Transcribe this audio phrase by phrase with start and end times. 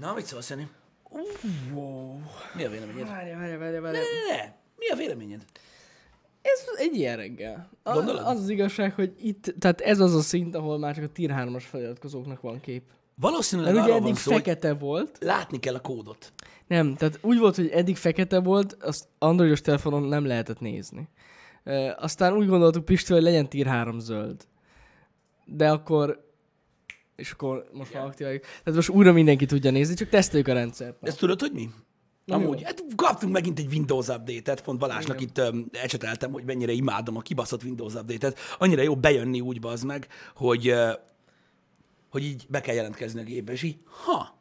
[0.00, 0.68] Na, mit szólsz, Jani?
[1.72, 2.18] Wow.
[2.54, 3.08] Mi a véleményed?
[3.08, 4.00] Várja, várja, várja, várja.
[4.00, 4.52] Ne, ne.
[4.76, 5.44] Mi a véleményed?
[6.42, 7.70] Ez egy ilyen reggel.
[7.82, 8.22] A, Gondolod?
[8.26, 11.30] az az igazság, hogy itt, tehát ez az a szint, ahol már csak a tier
[11.48, 12.82] 3-as feliratkozóknak van kép.
[13.14, 15.18] Valószínűleg Mert ugye arról van eddig szó, hogy fekete volt.
[15.20, 16.32] látni kell a kódot.
[16.66, 21.08] Nem, tehát úgy volt, hogy eddig fekete volt, azt androidos telefonon nem lehetett nézni.
[21.64, 24.46] E, aztán úgy gondoltuk Pisti, hogy legyen tier 3 zöld.
[25.44, 26.23] De akkor...
[27.16, 28.42] És akkor most már aktiváljuk.
[28.42, 30.96] Tehát most újra mindenki tudja nézni, csak teszteljük a rendszert.
[31.02, 31.70] Ezt tudod, hogy mi?
[32.24, 32.66] Na, Amúgy, jó.
[32.66, 37.20] hát kaptunk megint egy Windows update-et, pont Balázsnak itt um, ecseteltem, hogy mennyire imádom a
[37.20, 38.38] kibaszott Windows update-et.
[38.58, 40.92] Annyira jó bejönni úgy bazd meg, hogy, uh,
[42.10, 44.38] hogy így be kell jelentkezni a gépbe, és így, ha,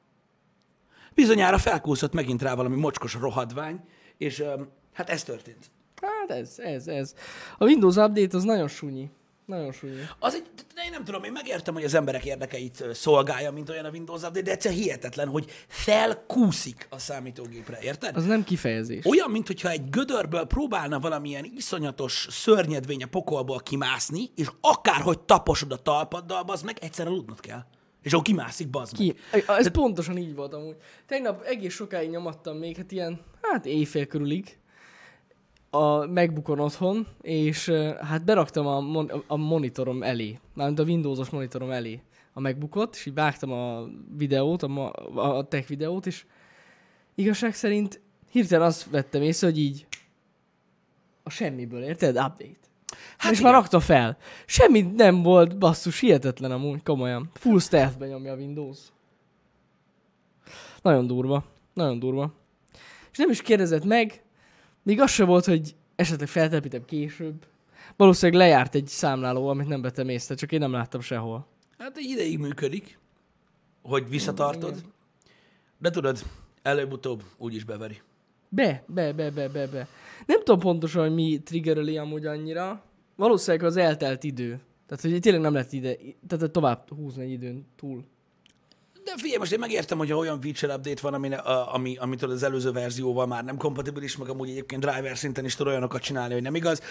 [1.14, 3.80] bizonyára felkúszott megint rá valami mocskos rohadvány,
[4.18, 5.72] és um, hát ez történt.
[6.02, 7.14] Hát ez, ez, ez.
[7.58, 9.10] A Windows Update az nagyon sunyi.
[9.46, 10.00] Nagyon sunyi.
[10.20, 10.48] Az egy,
[10.94, 14.52] nem tudom, én megértem, hogy az emberek érdekeit szolgálja, mint olyan a Windows Update, de
[14.52, 18.16] egyszer hihetetlen, hogy felkúszik a számítógépre, érted?
[18.16, 19.06] Az nem kifejezés.
[19.06, 25.78] Olyan, mintha egy gödörből próbálna valamilyen iszonyatos szörnyedvény a pokolból kimászni, és akárhogy taposod a
[25.78, 27.66] talpaddal, az meg egyszer aludnod kell.
[28.02, 29.16] És akkor kimászik, bazd meg.
[29.32, 29.44] Ki?
[29.48, 30.76] Ez pontosan így volt amúgy.
[31.08, 34.58] Tegnap egész sokáig nyomattam még, hát ilyen, hát éjfél körülig
[35.74, 37.70] a MacBookon otthon, és
[38.02, 42.02] hát beraktam a, mon- a monitorom elé, mármint a Windowsos monitorom elé
[42.34, 46.26] a MacBookot, és így vágtam a videót, a, ma- a tech videót, és
[47.16, 49.88] igazság szerint hirtelen azt vettem észre, hogy így
[51.24, 52.16] a semmiből, érted?
[52.16, 52.58] Update.
[53.18, 53.52] Hát és igen.
[53.52, 54.18] már rakta fel.
[54.46, 57.30] Semmi nem volt, basszus, hihetetlen amúgy, komolyan.
[57.34, 58.80] Full stealth nyomja a Windows.
[60.82, 61.44] Nagyon durva.
[61.74, 62.34] Nagyon durva.
[63.12, 64.23] És nem is kérdezett meg,
[64.84, 67.46] még az se volt, hogy esetleg feltelepítem később.
[67.96, 71.48] Valószínűleg lejárt egy számláló, amit nem vettem észre, csak én nem láttam sehol.
[71.78, 73.00] Hát egy ideig működik,
[73.82, 74.84] hogy visszatartod,
[75.78, 76.24] de tudod,
[76.62, 78.02] előbb-utóbb úgyis beveri.
[78.50, 79.88] Be, be, be, be, be, be.
[80.26, 82.84] Nem tudom pontosan, hogy mi triggeröli amúgy annyira.
[83.16, 84.62] Valószínűleg az eltelt idő.
[84.88, 85.96] Tehát, hogy tényleg nem lett ide,
[86.28, 88.06] tehát tovább húzni egy időn túl.
[89.04, 91.30] De figyelj, most én megértem, hogy olyan feature update van, ami,
[91.74, 95.68] ami, amitől az előző verzióval már nem kompatibilis, meg amúgy egyébként driver szinten is tud
[95.68, 96.82] olyanokat csinálni, hogy nem igaz.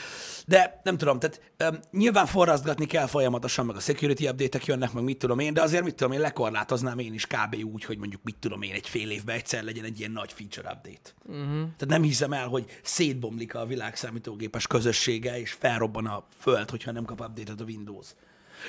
[0.47, 5.05] De nem tudom, tehát um, nyilván forrasztgatni kell folyamatosan, meg a security update-ek jönnek, meg
[5.05, 7.57] mit tudom én, de azért mit tudom én, lekorlátoznám én is kb.
[7.73, 10.71] úgy, hogy mondjuk mit tudom én, egy fél évben egyszer legyen egy ilyen nagy feature
[10.73, 11.11] update.
[11.27, 11.49] Uh-huh.
[11.53, 16.93] Tehát nem hiszem el, hogy szétbomlik a világ számítógépes közössége, és felrobban a föld, hogyha
[16.93, 18.07] nem kap update-et a Windows.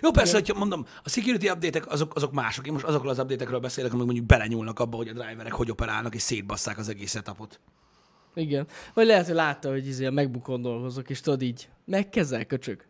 [0.02, 2.68] Jó, persze, hogy mondom, a security update azok, azok mások.
[2.68, 6.16] Én most azokról az update-ekről beszélek, amik mondjuk belenyúlnak abba, hogy a driverek hogy operálnak,
[6.16, 7.60] és szétbasszák az egész setupot.
[8.36, 8.68] Igen.
[8.94, 12.86] Vagy lehet, hogy látta, hogy izé a MacBookon dolgozok, és tudod így, megkezel, köcsög.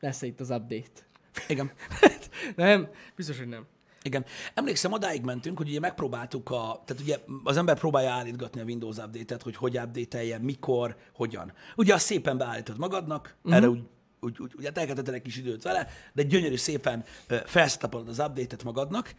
[0.00, 1.08] Lesz itt az update.
[1.48, 1.70] Igen.
[2.56, 2.88] nem?
[3.16, 3.66] Biztos, hogy nem.
[4.02, 4.24] Igen.
[4.54, 8.96] Emlékszem, odáig mentünk, hogy ugye megpróbáltuk a, tehát ugye az ember próbálja állítgatni a Windows
[8.96, 11.52] update-et, hogy hogy update mikor, hogyan.
[11.76, 13.54] Ugye azt szépen beállítod magadnak, uh-huh.
[13.54, 13.82] erre úgy,
[14.20, 17.04] úgy, úgy, úgy hát elkeltetted egy kis időt vele, de gyönyörű szépen
[17.44, 19.14] felszetapolod az update-et magadnak.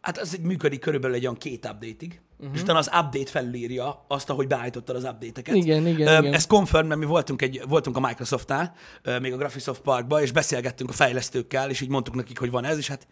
[0.00, 2.54] Hát az egy működik körülbelül egy olyan két update-ig, uh-huh.
[2.54, 5.54] és utána az update felülírja azt, ahogy beállítottad az update-eket.
[5.54, 6.34] Igen, igen, Ö, igen.
[6.34, 8.74] Ez confirm, mert mi voltunk, egy, voltunk a Microsoftnál,
[9.20, 12.78] még a Graphisoft Parkban, és beszélgettünk a fejlesztőkkel, és így mondtuk nekik, hogy van ez,
[12.78, 13.06] és hát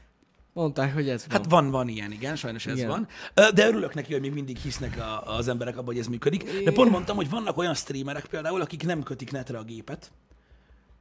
[0.54, 1.36] Mondták, hogy ez van.
[1.36, 2.88] Hát van, van ilyen, igen, sajnos ez Igen.
[2.88, 3.08] van.
[3.34, 6.62] Ö, De örülök neki, hogy még mindig hisznek a, az emberek abban, hogy ez működik.
[6.64, 10.12] De pont mondtam, hogy vannak olyan streamerek például, akik nem kötik netre a gépet,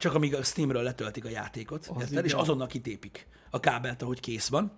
[0.02, 2.24] csak amíg a Steamről letöltik a játékot, érted?
[2.24, 4.72] és azonnal kitépik a kábelt, ahogy kész van,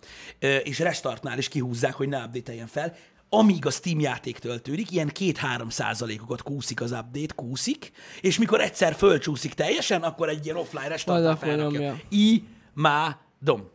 [0.63, 2.95] és restartnál is kihúzzák, hogy ne update fel.
[3.29, 7.91] Amíg a Steam játék töltődik, ilyen 2-3 százalékokat kúszik az update, kúszik,
[8.21, 12.01] és mikor egyszer fölcsúszik teljesen, akkor egy ilyen offline akkor felrakja.
[12.09, 13.71] Imádom.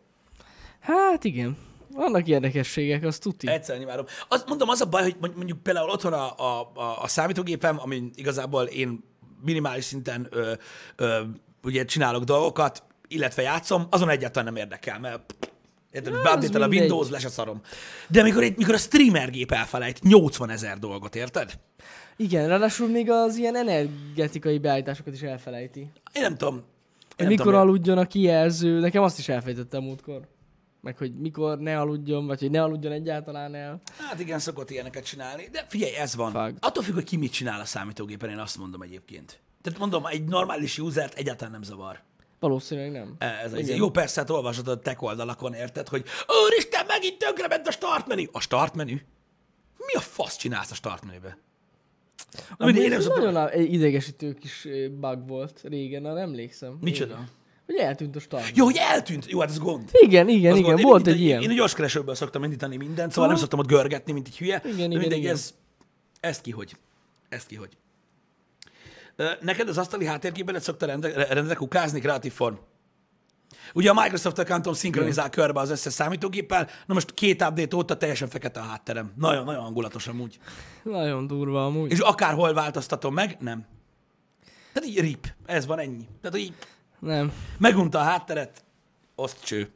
[0.80, 1.58] Hát igen.
[1.94, 3.48] Vannak érdekességek, az tuti.
[3.48, 4.06] Egyszer imádom.
[4.28, 7.80] Azt mondom, az a baj, hogy mond- mondjuk például otthon a, a, a, a számítógépem,
[7.80, 9.04] amin igazából én
[9.42, 10.54] minimális szinten ö,
[10.96, 11.22] ö,
[11.64, 15.34] ugye csinálok dolgokat, illetve játszom, azon egyáltalán nem érdekel, mert
[15.92, 16.68] Érted, az beupdate a.
[16.68, 17.62] Windows, le se szarom.
[18.08, 21.60] De mikor, egy, mikor a streamer gép elfelejt 80 ezer dolgot, érted?
[22.18, 25.80] Igen, ráadásul még az ilyen energetikai beállításokat is elfelejti.
[26.14, 26.56] Én nem tudom.
[26.56, 26.62] Én
[27.18, 30.28] nem mikor tudom, aludjon a kijelző, nekem azt is elfejtettem múltkor.
[30.82, 33.82] Meg hogy mikor ne aludjon, vagy hogy ne aludjon egyáltalán el.
[33.98, 36.32] Hát igen, szokott ilyeneket csinálni, de figyelj, ez van.
[36.32, 36.56] Fag.
[36.60, 39.40] Attól függ, hogy ki mit csinál a számítógépen, én azt mondom egyébként.
[39.62, 42.02] Tehát mondom, egy normális usert egyáltalán nem zavar.
[42.40, 43.16] Valószínűleg nem.
[43.44, 43.70] Ez az.
[43.70, 46.04] Jó, persze, hát olvasod a tech oldalakon, érted, hogy
[46.48, 48.24] Úristen, megint tönkrement a start menü.
[48.32, 48.96] A start menü?
[49.78, 51.38] Mi a fasz csinálsz a start menübe?
[52.58, 54.68] Na, én nem ez nagyon a- idegesítő kis
[55.00, 56.78] bug volt régen, arra emlékszem.
[56.82, 57.14] Micsoda?
[57.14, 57.30] Régen.
[57.70, 58.52] Hogy eltűnt a start.
[58.58, 59.26] Jó, hogy eltűnt.
[59.32, 59.90] Jó, hát ez gond.
[59.92, 60.80] Igen, igen, Az igen, gond.
[60.80, 61.42] Én volt mindig- egy ilyen.
[61.42, 64.62] Én egy gyorskeresőből szoktam indítani mindent, szóval nem szoktam ott görgetni, mint egy hülye.
[64.64, 65.34] Igen, de igen, mindegy, igen.
[65.34, 65.54] ez,
[66.20, 66.76] ezt ki hogy.
[67.30, 67.78] Ezt ki hogy.
[69.16, 72.56] Ö, Neked az asztali háttérképedet szokta rendre, rendre kukázni Creative Form?
[73.74, 78.28] Ugye a Microsoft accountom szinkronizál körbe az összes számítógéppel, na most két update óta teljesen
[78.30, 79.12] fekete a hátterem.
[79.18, 80.40] Nagyon, nagyon hangulatos amúgy.
[80.84, 81.92] Nagyon durva amúgy.
[81.92, 83.66] És akárhol változtatom meg, nem.
[84.74, 86.08] Tehát így rip, ez van ennyi.
[86.22, 86.54] Tehát így
[87.00, 87.32] Nem.
[87.58, 88.64] megunta a hátteret,
[89.16, 89.72] azt cső.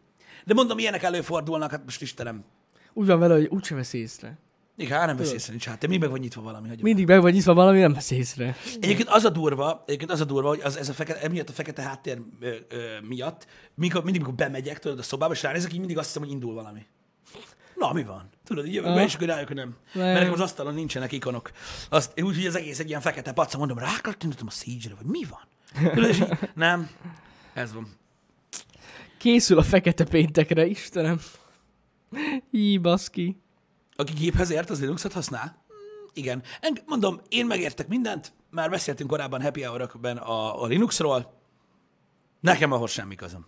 [0.46, 2.44] De mondom, ilyenek előfordulnak, hát most Istenem.
[2.94, 4.38] Úgy van vele, hogy úgyse vesz észre.
[4.78, 5.90] Igen, hát nem vesz észre, nincs háttér.
[5.90, 6.84] Mi meg van nyitva valami, hagyom.
[6.84, 8.56] Mindig meg vagy nyitva valami, nem vesz észre.
[8.80, 11.52] Egyébként az a durva, egyébként az a durva, hogy az, ez a fekete, emiatt a
[11.52, 15.80] fekete háttér ö, ö, miatt, mikor, mindig, mikor bemegyek tudod, a szobába, és ránézek, így
[15.80, 16.86] mindig azt hiszem, hogy indul valami.
[17.76, 18.30] Na, mi van?
[18.44, 19.06] Tudod, így jövök be, Aha.
[19.06, 19.76] és akkor rájövök, hogy nem.
[19.94, 20.06] Nem.
[20.06, 21.52] Mert nekem az asztalon nincsenek ikonok.
[21.90, 25.24] Azt, úgy, hogy az egész egy ilyen fekete paca, mondom, rákattintottam a Siege-re, vagy mi
[25.30, 25.48] van?
[25.94, 26.90] Tudod, így, nem.
[27.54, 27.88] Ez van.
[29.18, 31.20] Készül a fekete péntekre, Istenem.
[32.52, 33.42] Í, baszki.
[33.96, 35.44] Aki géphez ért, az Linuxot használ?
[35.46, 36.44] Mm, Igen.
[36.62, 41.34] Eng- Mondom, én megértek mindent, már beszéltünk korábban happy hour a, a Linuxról.
[42.40, 43.46] Nekem ahhoz semmi közöm.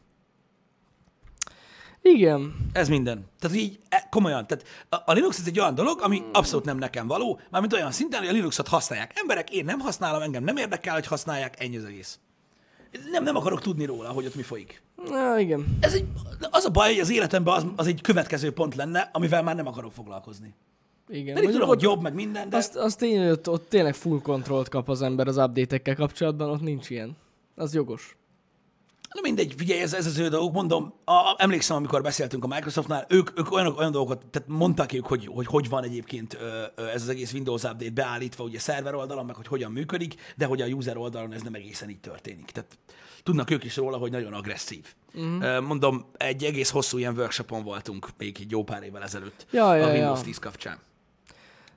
[2.13, 2.55] Igen.
[2.73, 3.25] Ez minden.
[3.39, 4.47] Tehát így e, komolyan.
[4.47, 4.65] Tehát
[5.05, 8.29] a, Linux ez egy olyan dolog, ami abszolút nem nekem való, mármint olyan szinten, hogy
[8.29, 12.19] a Linuxot használják emberek, én nem használom, engem nem érdekel, hogy használják, ennyi az egész.
[13.11, 14.81] Nem, nem akarok tudni róla, hogy ott mi folyik.
[15.09, 15.77] Na, igen.
[15.79, 16.05] Ez egy,
[16.51, 19.67] az a baj, hogy az életemben az, az egy következő pont lenne, amivel már nem
[19.67, 20.53] akarok foglalkozni.
[21.07, 21.33] Igen.
[21.33, 22.57] Pedig tudom, hogy jobb, meg minden, de...
[22.57, 26.49] azt, azt tény, hogy ott, ott tényleg full kontrollt kap az ember az update-ekkel kapcsolatban,
[26.49, 27.17] ott nincs ilyen.
[27.55, 28.15] Az jogos.
[29.15, 32.47] Na mindegy, figyelj, ez, ez az ő dolgok, mondom, a, a, emlékszem, amikor beszéltünk a
[32.47, 36.37] Microsoftnál, ők, ők olyan, olyan dolgokat, tehát mondták ők, hogy, hogy hogy van egyébként
[36.93, 40.61] ez az egész Windows Update beállítva, ugye szerver oldalon, meg hogy hogyan működik, de hogy
[40.61, 42.51] a user oldalon ez nem egészen így történik.
[42.51, 42.77] Tehát
[43.23, 44.93] tudnak ők is róla, hogy nagyon agresszív.
[45.13, 45.61] Uh-huh.
[45.61, 49.85] Mondom, egy egész hosszú ilyen workshopon voltunk még egy jó pár évvel ezelőtt Ja, ja,
[49.85, 49.93] a ja.
[49.93, 50.77] Windows 10 kapcsán.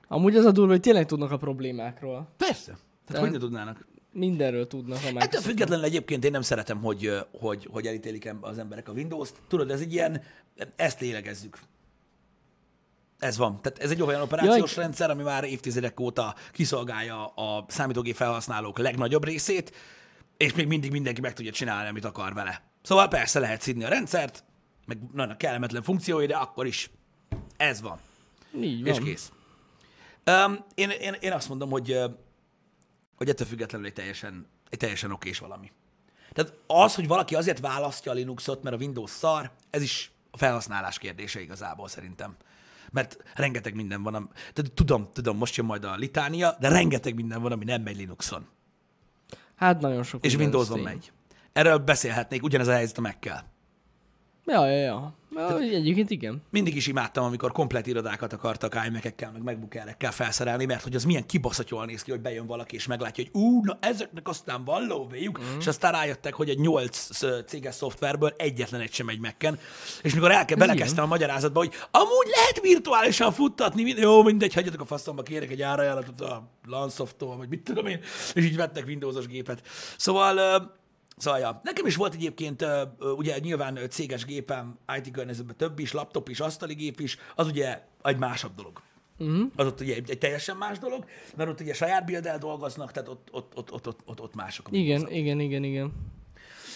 [0.07, 2.27] Amúgy az a durva, hogy tényleg tudnak a problémákról.
[2.37, 2.65] Persze.
[2.65, 3.87] Tehát Tehát- hogy ne tudnának?
[4.11, 5.45] Mindenről tudnak a Ettől Microsoft.
[5.45, 9.35] függetlenül egyébként én nem szeretem, hogy, hogy, hogy elítélik az emberek a Windows-t.
[9.47, 10.21] Tudod, ez egy ilyen,
[10.75, 11.59] ezt lélegezzük.
[13.19, 13.61] Ez van.
[13.61, 14.83] Tehát ez egy olyan operációs Jaj.
[14.83, 19.75] rendszer, ami már évtizedek óta kiszolgálja a számítógép felhasználók legnagyobb részét,
[20.37, 22.63] és még mindig mindenki meg tudja csinálni, amit akar vele.
[22.81, 24.43] Szóval persze lehet szidni a rendszert,
[24.85, 26.89] meg vannak kellemetlen funkciói, de akkor is
[27.57, 27.99] ez van.
[28.61, 29.03] Így És van.
[29.03, 29.31] kész.
[30.25, 31.97] Um, én, én, én azt mondom, hogy,
[33.19, 35.71] hogy ettől függetlenül egy teljesen, egy teljesen okés valami.
[36.33, 40.37] Tehát az, hogy valaki azért választja a Linuxot, mert a Windows szar, ez is a
[40.37, 42.35] felhasználás kérdése igazából szerintem.
[42.91, 47.15] Mert rengeteg minden van, am- tehát tudom, tudom, most jön majd a litánia, de rengeteg
[47.15, 48.47] minden van, ami nem megy Linuxon.
[49.55, 50.25] Hát nagyon sok.
[50.25, 51.11] És Windowson megy.
[51.53, 53.45] Erről beszélhetnék, ugyanez a helyzet a Mac-kel.
[54.49, 55.13] Ja, ja, ja.
[55.35, 56.41] ja egyébként igen.
[56.49, 61.25] Mindig is imádtam, amikor komplet irodákat akartak iMac-ekkel, meg MacBook felszerelni, mert hogy az milyen
[61.25, 64.87] kibaszott jól néz ki, hogy bejön valaki, és meglátja, hogy ú, na ezeknek aztán van
[64.87, 65.59] lóvéjuk, mm.
[65.59, 67.09] és aztán rájöttek, hogy egy nyolc
[67.45, 69.59] céges szoftverből egyetlen egy sem megy Mac-en,
[70.01, 74.53] és mikor el kell, belekezdtem a magyarázatba, hogy amúgy lehet virtuálisan futtatni, mind- jó, mindegy,
[74.53, 77.99] hagyjatok a faszomba, kérek egy árajánlatot a Lansoft-tól, vagy mit tudom én,
[78.33, 79.61] és így vettek Windowsos gépet.
[79.97, 80.77] Szóval
[81.19, 81.61] Szóval, ja.
[81.63, 82.65] nekem is volt egyébként,
[82.99, 87.81] ugye nyilván céges gépem, IT környezetben több is, laptop is, asztali gép is, az ugye
[88.03, 88.81] egy másabb dolog.
[89.17, 89.51] Uh-huh.
[89.55, 93.27] Az ott ugye egy, teljesen más dolog, mert ott ugye saját build dolgoznak, tehát ott,
[93.31, 94.67] ott, ott, ott, ott, ott, ott mások.
[94.71, 95.91] Igen, dolgozók, igen, igen, igen.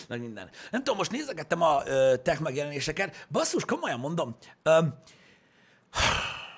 [0.08, 0.50] Meg minden.
[0.72, 4.80] Nem tudom, most nézegettem a ö, tech megjelenéseket, basszus, komolyan mondom, ö,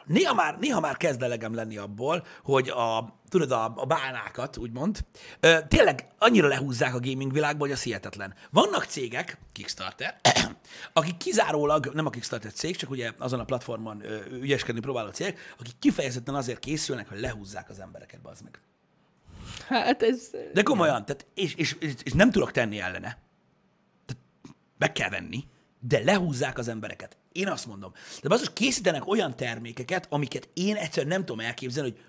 [0.06, 5.06] néha már, néha már kezd elegem lenni abból, hogy a, tudod, a, a bánákat, úgymond,
[5.40, 8.34] ö, tényleg annyira lehúzzák a gaming világba, hogy az hihetetlen.
[8.52, 10.20] Vannak cégek, Kickstarter,
[10.94, 15.38] akik kizárólag, nem a Kickstarter cég, csak ugye azon a platformon ö, ügyeskedni próbáló cég,
[15.60, 18.60] akik kifejezetten azért készülnek, hogy lehúzzák az embereket, bazd meg.
[19.68, 20.30] Hát ez...
[20.54, 23.18] De komolyan, tehát, és, és, és, és nem tudok tenni ellene.
[24.06, 24.24] Tehát
[24.78, 25.44] meg kell venni,
[25.80, 27.18] de lehúzzák az embereket.
[27.36, 27.92] Én azt mondom.
[28.22, 32.00] De basszus, készítenek olyan termékeket, amiket én egyszerűen nem tudom elképzelni, hogy,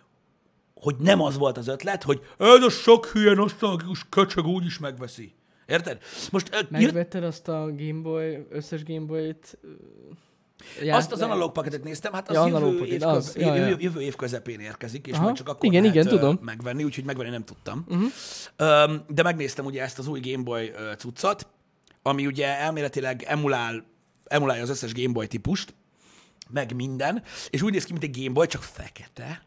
[0.74, 4.78] hogy nem az volt az ötlet, hogy ez a sok hülye nosztalgikus köcsög úgy is
[4.78, 5.34] megveszi.
[5.66, 5.98] Érted?
[6.32, 9.58] Most Megvetted azt a Gameboy, összes Gameboy-t?
[10.80, 13.26] ö, azt az ját- analóg paketet néztem, hát az Ja, jövő, analóg év, paket, köz,
[13.28, 13.76] az, ja, ja.
[13.80, 15.22] jövő, év közepén érkezik, és Aha.
[15.22, 16.38] majd csak akkor Igen, lehet igen, tudom.
[16.42, 17.86] megvenni, úgyhogy megvenni nem tudtam.
[17.88, 18.92] Uh-huh.
[19.08, 21.46] De megnéztem ugye ezt az új Game Boy cuccot,
[22.02, 23.84] ami ugye elméletileg emulál,
[24.28, 25.74] emulálja az összes Game Boy típust,
[26.48, 29.46] meg minden, és úgy néz ki, mint egy Game Boy, csak fekete,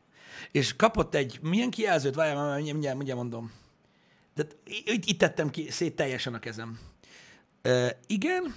[0.51, 3.51] és kapott egy, milyen kijelzőt, várjál, mindjárt, mindjárt mondom.
[4.35, 6.79] Tehát itt, itt tettem ki szét teljesen a kezem.
[7.63, 8.55] Uh, igen,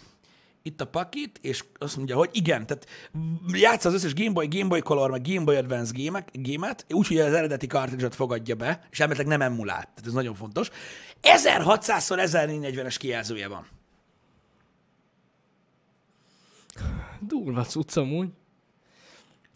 [0.62, 2.86] itt a pakit, és azt mondja, hogy igen, tehát
[3.52, 7.18] játsza az összes Game Boy, Game Boy Color, meg Game Boy Advance gémek, gémet, úgyhogy
[7.18, 10.70] az eredeti cartridge fogadja be, és elméletileg nem emulál, tehát ez nagyon fontos.
[11.22, 13.66] 1600x1440-es kijelzője van.
[17.32, 18.28] Durva cucc amúgy.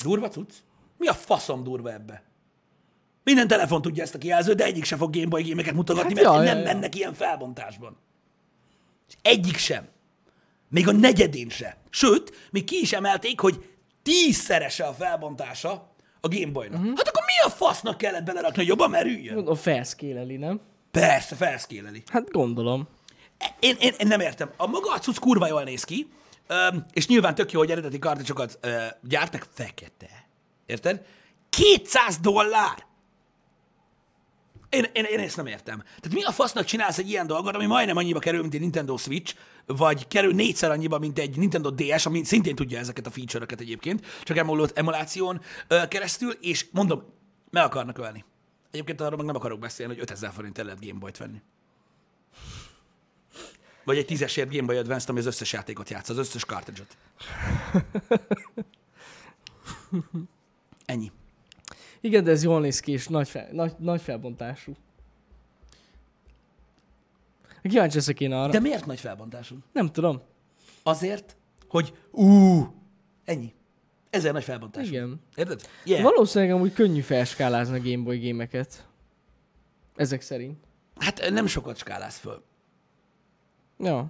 [0.03, 0.53] Durva cucc?
[0.97, 2.23] Mi a faszom durva ebbe?
[3.25, 6.23] Minden telefon tudja ezt a kijelzőt, de egyik sem fog Game Boy gémeket mutogatni, Hát
[6.23, 6.73] mert ja, nem ja, ja.
[6.73, 7.97] mennek ilyen felbontásban.
[9.23, 9.89] Egyik sem.
[10.69, 11.77] Még a negyedén se.
[11.91, 13.71] Sőt, még ki is emelték, hogy
[14.03, 16.79] tízszerese a felbontása a Game Boy-nak.
[16.79, 16.83] Mhm.
[16.83, 16.97] Uh-huh.
[16.97, 19.47] Hát akkor mi a fasznak kellett belerakni, hogy jobban merüljön?
[19.47, 20.61] A felszkéleli, nem?
[20.91, 22.03] Persze, felszkéleli.
[22.07, 22.89] Hát gondolom.
[23.61, 24.51] Én, én, én nem értem.
[24.57, 26.09] A maga a cucc kurva jól néz ki,
[26.93, 30.29] és nyilván tök jó, hogy eredeti karticsokat ö, gyártnak fekete.
[30.67, 31.07] Érted?
[31.49, 32.87] 200 dollár!
[34.69, 35.83] Én, én, én ezt nem értem.
[35.83, 38.97] Tehát mi a fasznak csinálsz egy ilyen dolgot, ami majdnem annyiba kerül, mint egy Nintendo
[38.97, 39.35] Switch,
[39.67, 44.07] vagy kerül négyszer annyiba, mint egy Nintendo DS, ami szintén tudja ezeket a feature-öket egyébként,
[44.23, 47.03] csak emul- emuláción ö, keresztül, és mondom,
[47.51, 48.25] meg akarnak ölni.
[48.71, 51.43] Egyébként arról meg nem akarok beszélni, hogy 5000 forint lehet Game Boy-t venni.
[53.87, 56.97] Vagy egy tízesért Game Boy Advance-t, ami az összes játékot játsz, az összes cartridge-ot.
[60.85, 61.13] Ennyi.
[62.01, 64.73] Igen, de ez jól néz ki, és nagy, fel, nagy, nagy felbontású.
[67.63, 68.53] Kíváncsi leszek én arra.
[68.53, 69.57] De miért nagy felbontású?
[69.73, 70.23] Nem tudom.
[70.83, 71.37] Azért,
[71.69, 72.61] hogy ú,
[73.25, 73.55] ennyi.
[74.11, 74.89] Ezzel nagy felbontás.
[74.89, 75.21] Igen.
[75.35, 75.69] Érted?
[75.85, 76.03] Yeah.
[76.03, 78.89] Valószínűleg amúgy könnyű felskálázni a Game Boy gémeket.
[79.97, 80.59] Ezek szerint.
[80.97, 82.45] Hát nem sokat skálálsz föl.
[83.79, 84.07] Ja.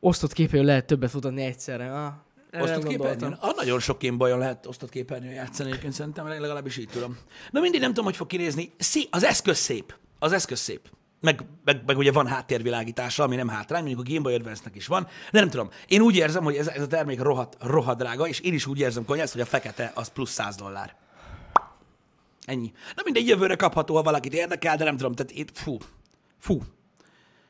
[0.00, 1.92] Osztott képernyőn lehet többet futatni egyszerre.
[1.92, 2.12] Ah,
[2.50, 3.18] erre Osztott képernyőn?
[3.18, 3.48] gondoltam.
[3.50, 7.18] Ah, nagyon sok Game Boy-on lehet osztott képernyőn játszani, egyébként szerintem legalábbis így tudom.
[7.50, 8.72] Na mindig nem tudom, hogy fog kinézni.
[8.78, 9.94] Szé- az eszköz szép.
[10.18, 10.90] Az eszköz szép.
[11.20, 14.86] Meg, meg, meg ugye van háttérvilágítása, ami nem hátrány, mondjuk a Game Boy Advance-nek is
[14.86, 15.70] van, de nem tudom.
[15.88, 18.78] Én úgy érzem, hogy ez, ez a termék rohadt, rohadt drága, és én is úgy
[18.78, 20.96] érzem, konyász, hogy a fekete az plusz 100 dollár.
[22.44, 22.72] Ennyi.
[22.96, 25.76] Na mindegy, jövőre kapható, ha valakit érdekel, de nem tudom, tehát itt, fú,
[26.42, 26.62] fú,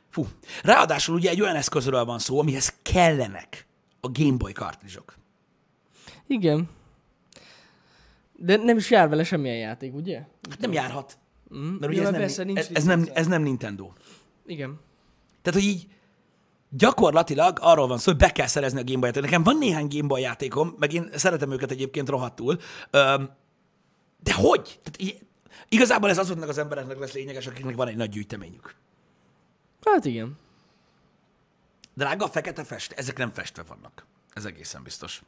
[0.08, 0.26] fú.
[0.62, 3.66] Ráadásul ugye egy olyan eszközről van szó, amihez kellenek
[4.00, 5.16] a Game Boy kartrizsok.
[6.26, 6.68] Igen.
[8.37, 10.16] De nem is jár vele semmilyen játék, ugye?
[10.50, 11.18] Hát nem járhat.
[11.54, 11.75] Mm.
[11.75, 13.92] Mert ugye ez, nem, persze, nincs ez, ez, nem, ez nem Nintendo.
[14.46, 14.80] Igen.
[15.42, 15.87] Tehát, hogy így
[16.68, 19.20] gyakorlatilag arról van szó, hogy be kell szerezni a Game Boy-t.
[19.20, 22.58] Nekem van néhány Game Boy játékom, meg én szeretem őket egyébként rohadtul.
[22.90, 23.30] Öm,
[24.22, 24.80] de hogy?
[24.82, 25.26] Tehát így,
[25.68, 28.75] igazából ez azoknak az embereknek lesz lényeges, akiknek van egy nagy gyűjteményük.
[29.85, 30.38] Hát igen.
[31.94, 34.06] Drága, fekete fest, ezek nem festve vannak.
[34.32, 35.23] Ez egészen biztos.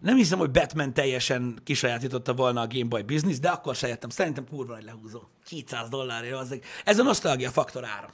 [0.00, 4.08] Nem hiszem, hogy Batman teljesen kisajátította volna a Game Boy Business, de akkor se értem.
[4.08, 5.22] Szerintem kurva nagy lehúzó.
[5.44, 6.58] 200 dollárért az.
[6.84, 8.10] Ez a nosztalgia faktor ára.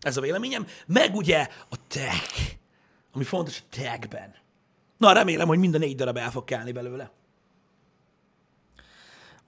[0.00, 0.66] Ez a véleményem.
[0.86, 2.56] Meg ugye a tech,
[3.12, 4.34] ami fontos a techben.
[4.96, 7.10] Na, remélem, hogy mind a négy darab el fog kelni belőle.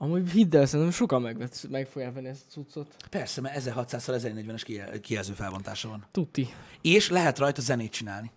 [0.03, 2.97] Amúgy hidd el, szerintem sokan megvett, meg fogják venni ezt a cuccot.
[3.11, 6.07] Persze, mert 1600 1040-es kijel- kijelző felbontása van.
[6.11, 6.49] Tuti.
[6.81, 8.31] És lehet rajta zenét csinálni.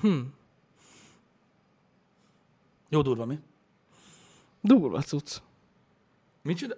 [0.00, 0.18] Hm.
[2.88, 3.38] Jó durva, mi?
[4.60, 5.36] Durva cucc.
[6.42, 6.76] Micsoda?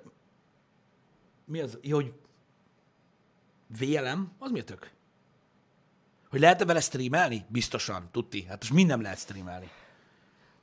[1.45, 1.79] Mi az?
[1.83, 2.13] Jó, hogy
[3.79, 4.33] VLM?
[4.39, 4.91] Az mi a tök?
[6.29, 7.45] Hogy lehet-e vele streamelni?
[7.49, 8.43] Biztosan, tuti.
[8.43, 9.71] Hát most minden lehet streamelni.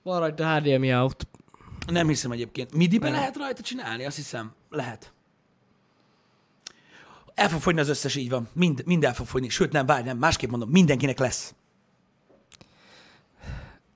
[0.02, 1.28] Van rajta HDMI out.
[1.88, 2.74] Nem hiszem egyébként.
[2.74, 3.16] MIDI-be Nem.
[3.20, 4.06] lehet rajta csinálni?
[4.06, 4.52] Azt hiszem.
[4.70, 5.12] Lehet.
[7.34, 8.48] El fog fogyni az összes, így van.
[8.54, 9.50] Mind, mind el fog fogyni.
[9.50, 10.18] Sőt, nem, várj, nem.
[10.18, 11.54] Másképp mondom, mindenkinek lesz.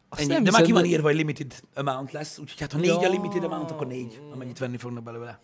[0.10, 0.32] Azt Ennyi.
[0.34, 3.02] nem De már ki van írva, hogy limited amount lesz, úgyhogy hát ha négy a
[3.02, 3.10] Ja.
[3.10, 5.40] limited amount, akkor négy, amennyit venni fognak belőle.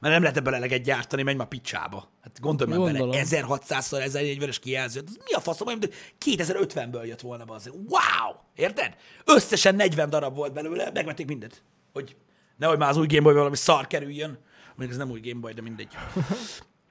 [0.00, 2.10] Mert nem lehet ebből eleget gyártani, megy ma picsába.
[2.22, 3.24] Hát gondolj már bele, Gondolom.
[3.28, 7.66] 1600-szor 1040-es kijelzőt, mi a faszom, olyan, mint 2050-ből jött volna be az.
[7.66, 8.34] Wow!
[8.54, 8.96] Érted?
[9.24, 11.62] Összesen 40 darab volt belőle, megvették mindent.
[11.92, 12.16] Hogy
[12.56, 14.38] nehogy már az új Game Boy valami szar kerüljön.
[14.76, 15.96] Még ez nem új Game Boy, de mindegy.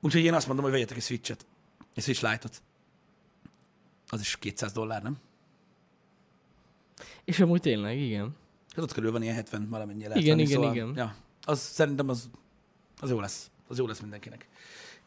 [0.01, 1.45] Úgyhogy én azt mondom, hogy vegyetek egy Switch-et.
[1.95, 2.61] Egy Switch Lite-ot.
[4.07, 5.17] Az is 200 dollár, nem?
[7.23, 8.35] És amúgy tényleg, igen.
[8.69, 10.93] Hát ott körül van ilyen 70 valamennyi lehet Igen, venni, igen, szóval, igen.
[10.95, 11.15] Ja,
[11.45, 12.29] az szerintem az,
[12.99, 13.51] az jó lesz.
[13.67, 14.47] Az jó lesz mindenkinek.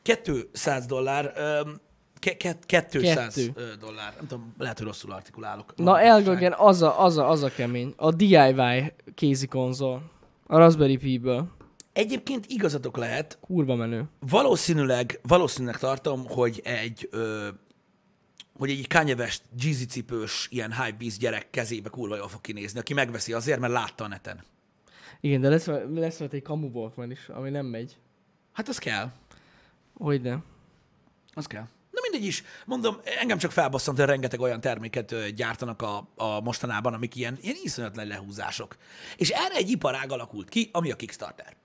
[0.02, 1.80] 200 dollár, öm,
[2.22, 3.00] ke, ke, 200 Kettő.
[3.00, 3.74] Kettő.
[3.80, 4.14] dollár.
[4.16, 5.76] Nem tudom, lehet, hogy rosszul artikulálok.
[5.76, 7.94] Na Elgagen, az a, az, a, az a kemény.
[7.96, 10.10] A DIY kézi konzol.
[10.46, 11.48] A Raspberry Pi-ből.
[11.92, 14.04] Egyébként igazatok lehet, Kurva menő.
[14.18, 17.48] valószínűleg, valószínűleg tartom, hogy egy, ö,
[18.58, 22.94] hogy egy Kanye West Jeezy cipős, ilyen hypebeast gyerek kezébe kurva jól fog kinézni, aki
[22.94, 24.40] megveszi azért, mert látta a neten.
[25.20, 27.96] Igen, de lesz, lesz rajta egy kamu Walkman is, ami nem megy.
[28.52, 29.10] Hát az kell.
[29.94, 30.38] Hogyne.
[31.34, 31.66] Az kell.
[32.12, 37.16] Mindegy is, mondom, engem csak felbasszant, hogy rengeteg olyan terméket gyártanak a, a mostanában, amik
[37.16, 38.76] ilyen, ilyen iszonyatlan lehúzások.
[39.16, 41.56] És erre egy iparág alakult ki, ami a Kickstarter.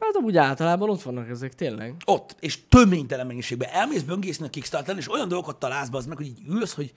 [0.00, 1.94] Hát amúgy általában ott vannak ezek, tényleg.
[2.04, 6.26] Ott, és töménytelen mennyiségben elmész böngészni a Kickstarter-en, és olyan dolgokat találsz, bazd meg, hogy
[6.26, 6.92] így ülsz, hogy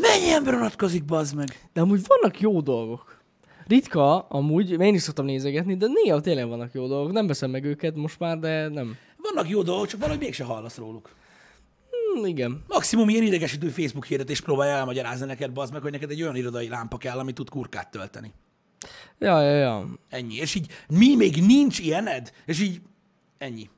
[0.00, 1.68] mennyi ember unatkozik, bazd meg.
[1.72, 3.22] De amúgy vannak jó dolgok.
[3.66, 7.12] Ritka, amúgy, én is szoktam nézegetni, de néha tényleg vannak jó dolgok.
[7.12, 8.96] Nem veszem meg őket most már, de nem.
[9.32, 11.14] Vannak jó dolgok, csak valahogy mégse hallasz róluk.
[11.90, 12.64] Hm, igen.
[12.68, 16.68] Maximum ilyen idegesítő Facebook hirdetés próbálja elmagyarázni neked, bazd meg, hogy neked egy olyan irodai
[16.68, 18.32] lámpa kell, ami tud kurkát tölteni.
[19.18, 19.86] Ja, ja, ja.
[20.08, 20.34] Ennyi.
[20.34, 22.32] És így mi még nincs ilyened?
[22.46, 22.80] És így
[23.38, 23.70] ennyi.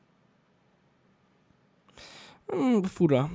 [2.47, 3.31] Hm, fura.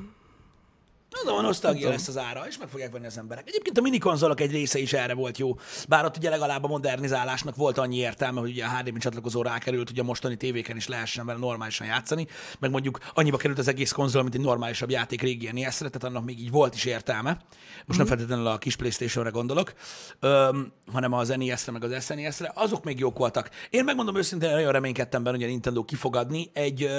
[1.15, 3.47] Mondom, a nosztalgia lesz az ára, és meg fogják venni az emberek.
[3.47, 5.55] Egyébként a minikonzolok egy része is erre volt jó.
[5.87, 9.89] Bár ott ugye legalább a modernizálásnak volt annyi értelme, hogy ugye a HDMI csatlakozó rákerült,
[9.89, 12.27] hogy a mostani tévéken is lehessen vele normálisan játszani,
[12.59, 16.25] meg mondjuk annyiba került az egész konzol, mint egy normálisabb játék régi nes tehát annak
[16.25, 17.37] még így volt is értelme.
[17.85, 19.73] Most nem feltétlenül a kis Playstation-re gondolok,
[20.19, 22.51] öm, hanem az NES-re, meg az SNES-re.
[22.55, 23.49] Azok még jók voltak.
[23.69, 26.89] Én megmondom őszintén, nagyon reménykedtem benne, hogy a Nintendo kifogadni egy,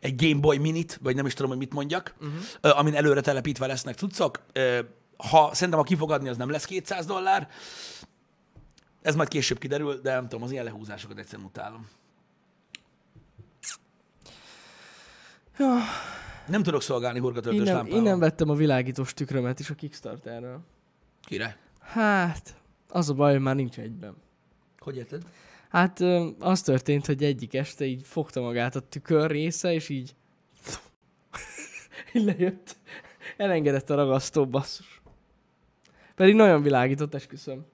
[0.00, 2.78] egy Game Boy Minit, vagy nem is tudom, hogy mit mondjak, uh-huh.
[2.78, 3.20] amin előre
[3.60, 4.42] telepítve lesznek cuccok.
[5.16, 7.48] Ha, szerintem, ha kifogadni, az nem lesz 200 dollár.
[9.02, 11.88] Ez majd később kiderül, de nem tudom, az ilyen lehúzásokat egyszerűen utálom.
[15.58, 15.78] Ja,
[16.46, 17.98] Nem tudok szolgálni hurgatöltős innen, lámpával.
[17.98, 20.60] innen vettem a világítós tükrömet is a Kickstarterről.
[21.24, 21.56] Király.
[21.80, 22.54] Hát,
[22.88, 24.16] az a baj, hogy már nincs egyben.
[24.78, 25.22] Hogy érted?
[25.68, 26.00] Hát
[26.38, 30.14] az történt, hogy egyik este így fogta magát a tükör része, és így,
[32.14, 32.76] így lejött.
[33.40, 35.00] Elengedett a ragasztó basszus.
[36.14, 37.66] Pedig nagyon világított, esküszöm.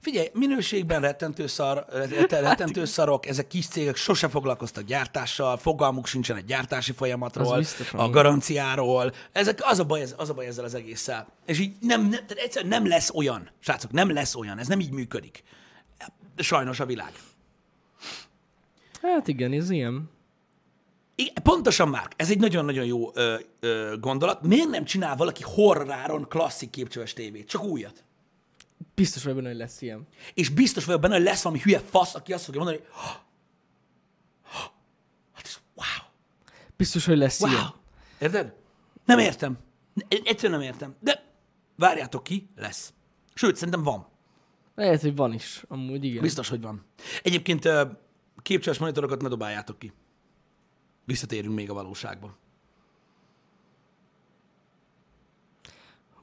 [0.00, 6.36] Figyelj, minőségben rettentő, szar, rett- rettentő szarok, ezek kis cégek sose foglalkoztak gyártással, fogalmuk sincsen
[6.36, 7.44] egy gyártási folyamatról,
[7.92, 9.12] a garanciáról.
[9.32, 11.28] Ezek, az, a baj, ez- az a baj ezzel az egésszel.
[11.46, 14.80] És így nem, nem, tehát egyszerűen nem lesz olyan, srácok, nem lesz olyan, ez nem
[14.80, 15.42] így működik.
[16.36, 17.12] Sajnos a világ.
[19.02, 20.10] Hát igen, ez ilyen.
[21.20, 24.42] Igen, pontosan már, ez egy nagyon-nagyon jó ö, ö, gondolat.
[24.42, 27.48] Miért nem csinál valaki horroráron klasszik képcsöves tévét?
[27.48, 28.04] Csak újat.
[28.94, 30.06] Biztos vagy benne, hogy lesz ilyen.
[30.34, 33.02] És biztos vagyok benne, hogy lesz valami hülye fasz, aki azt fogja mondani, hogy
[35.34, 36.10] hát ez wow,
[36.76, 37.50] Biztos, hogy lesz wow.
[37.50, 37.72] ilyen.
[38.18, 38.54] Érted?
[39.04, 39.58] Nem értem.
[40.08, 40.96] Egyszerűen nem értem.
[41.00, 41.24] De
[41.76, 42.92] várjátok ki, lesz.
[43.34, 44.06] Sőt, szerintem van.
[44.74, 46.22] Lehet, hogy van is, amúgy igen.
[46.22, 46.84] Biztos, hogy van.
[47.22, 47.84] Egyébként ö,
[48.42, 49.92] képcseves monitorokat ne dobáljátok ki.
[51.08, 52.36] Visszatérünk még a valóságba.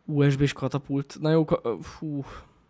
[0.06, 1.18] USB-s katapult.
[1.20, 1.46] Na jó,
[1.82, 2.24] fú,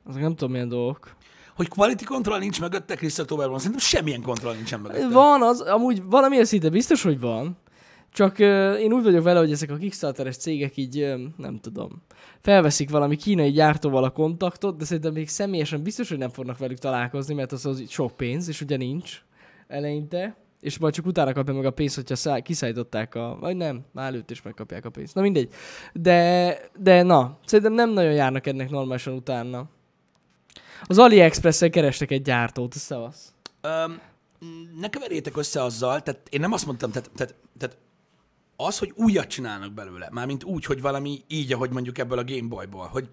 [0.04, 1.16] azok nem tudom milyen dolgok.
[1.56, 5.10] Hogy quality control nincs mögötte Krisz októberben, szerintem semmilyen kontroll nincsen mögötte.
[5.10, 7.58] Van az, amúgy valamilyen szinte biztos, hogy van.
[8.12, 12.04] Csak ö, én úgy vagyok vele, hogy ezek a Kickstarteres cégek így, ö, nem tudom,
[12.42, 16.78] felveszik valami kínai gyártóval a kontaktot, de szerintem még személyesen biztos, hogy nem fognak velük
[16.78, 19.22] találkozni, mert az, az sok pénz, és ugye nincs
[19.68, 20.45] eleinte.
[20.60, 23.38] És majd csak utána kapja meg a pénzt, hogyha szá- kiszállították a...
[23.40, 25.16] Vagy nem, már előtt is megkapják a pénzt.
[25.16, 25.54] Na mindegy.
[25.94, 29.70] De, de na, szerintem nem nagyon járnak ennek normálisan utána.
[30.84, 33.34] Az AliExpress-en kerestek egy gyártót, szevasz.
[33.62, 34.02] Öm,
[34.80, 37.78] ne keverjétek össze azzal, tehát én nem azt mondtam, tehát, tehát, tehát
[38.56, 42.48] az, hogy újat csinálnak belőle, mármint úgy, hogy valami így, ahogy mondjuk ebből a Game
[42.48, 43.10] Boy-ból, hogy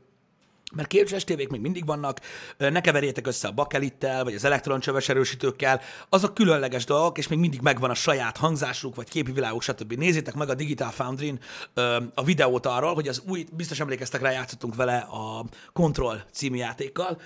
[0.74, 2.20] mert képcses tévék még mindig vannak,
[2.58, 7.60] ne keverjétek össze a bakelittel, vagy az elektroncsöves erősítőkkel, azok különleges dolgok, és még mindig
[7.60, 9.92] megvan a saját hangzásuk, vagy képi világuk, stb.
[9.92, 11.38] Nézzétek meg a Digital Foundry-n
[11.74, 16.56] ö, a videót arról, hogy az új, biztos emlékeztek rá, játszottunk vele a Control című
[16.56, 17.20] játékkal,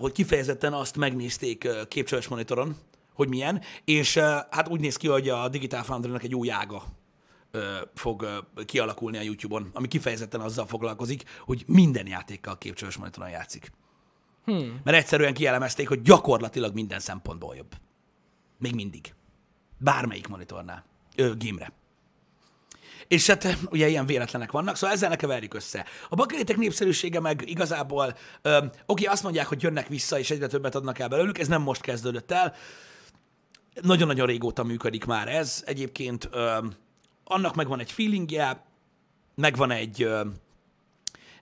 [0.00, 2.76] hogy kifejezetten azt megnézték képcsöves monitoron,
[3.14, 4.18] hogy milyen, és
[4.50, 6.82] hát úgy néz ki, hogy a Digital Foundry-nak egy új ága
[7.94, 13.72] fog kialakulni a YouTube-on, ami kifejezetten azzal foglalkozik, hogy minden játékkal képcsöves monitoron játszik.
[14.44, 14.80] Hmm.
[14.84, 17.74] Mert egyszerűen kielemezték, hogy gyakorlatilag minden szempontból jobb.
[18.58, 19.14] Még mindig.
[19.78, 20.84] Bármelyik monitornál.
[21.16, 21.72] Ö, game-re.
[23.08, 25.84] És hát ugye ilyen véletlenek vannak, szóval ezzel ne keverjük össze.
[26.08, 30.74] A bakelitek népszerűsége meg igazából, ö, oké, azt mondják, hogy jönnek vissza, és egyre többet
[30.74, 32.54] adnak el belőlük, ez nem most kezdődött el.
[33.82, 35.62] Nagyon-nagyon régóta működik már ez.
[35.66, 36.58] Egyébként ö,
[37.30, 38.64] annak megvan egy feelingje,
[39.34, 40.08] megvan egy,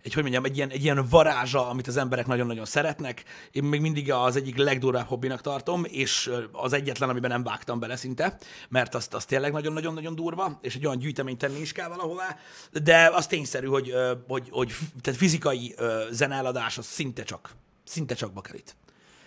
[0.02, 3.24] egy, hogy mondjam, egy ilyen, egy ilyen varázsa, amit az emberek nagyon-nagyon szeretnek.
[3.52, 7.96] Én még mindig az egyik legdurvább hobbinak tartom, és az egyetlen, amiben nem vágtam bele
[7.96, 12.36] szinte, mert azt, azt tényleg nagyon-nagyon-nagyon durva, és egy olyan gyűjteményt tenni is kell valahová,
[12.82, 13.94] de az tényszerű, hogy,
[14.26, 18.76] hogy, hogy tehát fizikai ö, zeneeladás az szinte csak, szinte csak bakelit.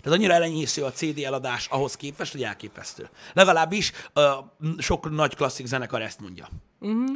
[0.02, 3.10] Tehát annyira elenyésző a CD eladás ahhoz képest, hogy elképesztő.
[3.34, 4.24] Legalábbis uh,
[4.78, 6.50] sok nagy klasszik zenekar ezt mondja.
[6.80, 7.10] Uh-huh.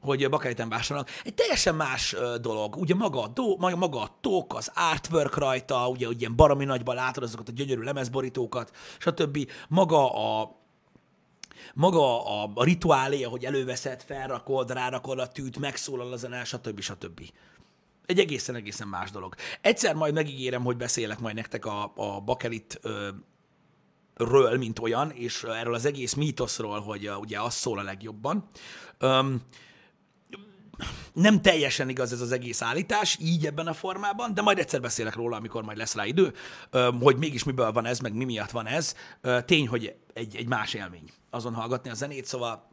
[0.00, 1.10] Hogy bakeliten vásárolnak.
[1.24, 2.76] Egy teljesen más dolog.
[2.76, 6.94] Ugye maga a, do, maga a tok, az artwork rajta, ugye, ugye ilyen baromi nagyban
[6.94, 9.50] látod azokat a gyönyörű lemezborítókat, stb.
[9.68, 10.56] Maga a,
[11.74, 16.80] maga a, a rituálé, hogy előveszed, felrakod, rárakod a tűt, megszólal a zene, stb.
[16.80, 17.20] stb.
[18.08, 19.34] Egy egészen-egészen más dolog.
[19.60, 23.08] Egyszer majd megígérem, hogy beszélek majd nektek a, a bakelit ö,
[24.14, 28.48] ről, mint olyan, és erről az egész mítoszról, hogy uh, ugye az szól a legjobban.
[29.00, 29.42] Um,
[31.12, 35.14] nem teljesen igaz ez az egész állítás, így ebben a formában, de majd egyszer beszélek
[35.14, 36.34] róla, amikor majd lesz rá idő,
[37.00, 38.94] hogy mégis miből van ez, meg mi miatt van ez.
[39.44, 42.68] Tény, hogy egy, egy más élmény azon hallgatni a zenét, szóval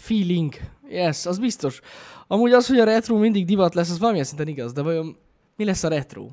[0.00, 0.54] Feeling.
[0.88, 1.80] Yes, az biztos.
[2.26, 5.16] Amúgy az, hogy a retro mindig divat lesz, az valamilyen szinten igaz, de vajon
[5.56, 6.28] mi lesz a retro?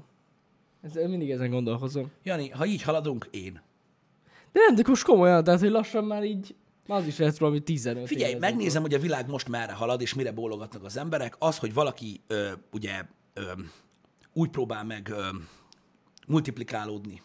[0.81, 2.11] Ez, mindig ezen gondolkozom.
[2.23, 3.61] Jani, ha így haladunk, én.
[4.51, 6.55] De nem, de most komolyan, tehát hogy lassan már így
[6.87, 10.31] az is retro, ami 15 Figyelj, megnézem, hogy a világ most merre halad, és mire
[10.31, 11.35] bólogatnak az emberek.
[11.39, 13.01] Az, hogy valaki ö, ugye
[13.33, 13.41] ö,
[14.33, 15.27] úgy próbál meg ö,
[16.27, 17.21] multiplikálódni,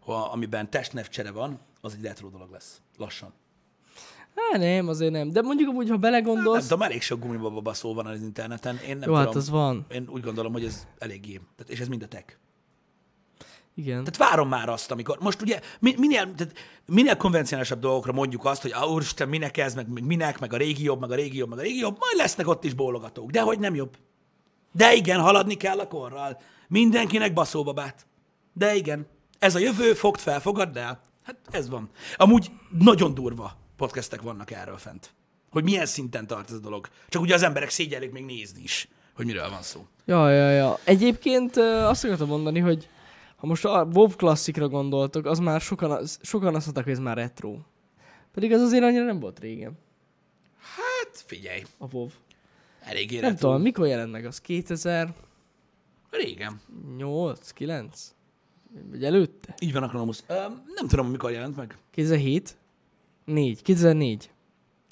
[0.00, 2.80] ha, amiben testnevcsere van, az egy retro dolog lesz.
[2.96, 3.32] Lassan.
[4.34, 5.32] Hát nem, azért nem.
[5.32, 6.46] De mondjuk amúgy, ha belegondolsz...
[6.46, 8.76] Hát, nem tudom, elég sok gumibaba szó van az interneten.
[8.76, 9.16] Én nem Jó, tudom.
[9.16, 9.86] hát az van.
[9.90, 11.40] Én úgy gondolom, hogy ez eléggé.
[11.66, 12.36] És ez mind a tech.
[13.74, 14.04] Igen.
[14.04, 15.18] Tehát várom már azt, amikor...
[15.20, 16.52] Most ugye minél, tehát
[16.86, 20.56] minél konvencionálisabb dolgokra mondjuk azt, hogy ah, úristen, minek ez, meg, meg minek, meg a
[20.56, 23.30] régi jobb, meg a régi jobb, meg a régi jobb, majd lesznek ott is bólogatók.
[23.30, 23.96] De hogy nem jobb.
[24.72, 26.40] De igen, haladni kell a korral.
[26.68, 28.06] Mindenkinek baszóbabát.
[28.52, 29.06] De igen,
[29.38, 31.02] ez a jövő, fogd fel, fogadd el.
[31.24, 31.90] Hát ez van.
[32.16, 35.10] Amúgy nagyon durva podcastek vannak erről fent.
[35.50, 36.88] Hogy milyen szinten tart ez a dolog.
[37.08, 39.86] Csak ugye az emberek szégyelik még nézni is, hogy miről van szó.
[40.04, 40.78] Ja, ja, ja.
[40.84, 42.88] Egyébként azt akartam mondani, hogy
[43.36, 47.16] ha most a WoW klasszikra gondoltok, az már sokan, sokan azt mondták, hogy ez már
[47.16, 47.58] retro.
[48.34, 49.78] Pedig az azért annyira nem volt régen.
[50.58, 51.62] Hát, figyelj.
[51.78, 52.08] A WoW.
[52.80, 54.40] Elég Nem tudom, mikor jelent meg az?
[54.40, 55.14] 2000?
[56.10, 56.60] Régen.
[56.96, 58.14] 8, 9?
[58.90, 59.54] Vagy előtte?
[59.60, 60.18] Így van, Akronomus.
[60.28, 60.36] Uh,
[60.74, 61.76] nem tudom, mikor jelent meg.
[61.90, 62.58] 2007?
[63.32, 63.62] 4.
[63.62, 64.30] 2004.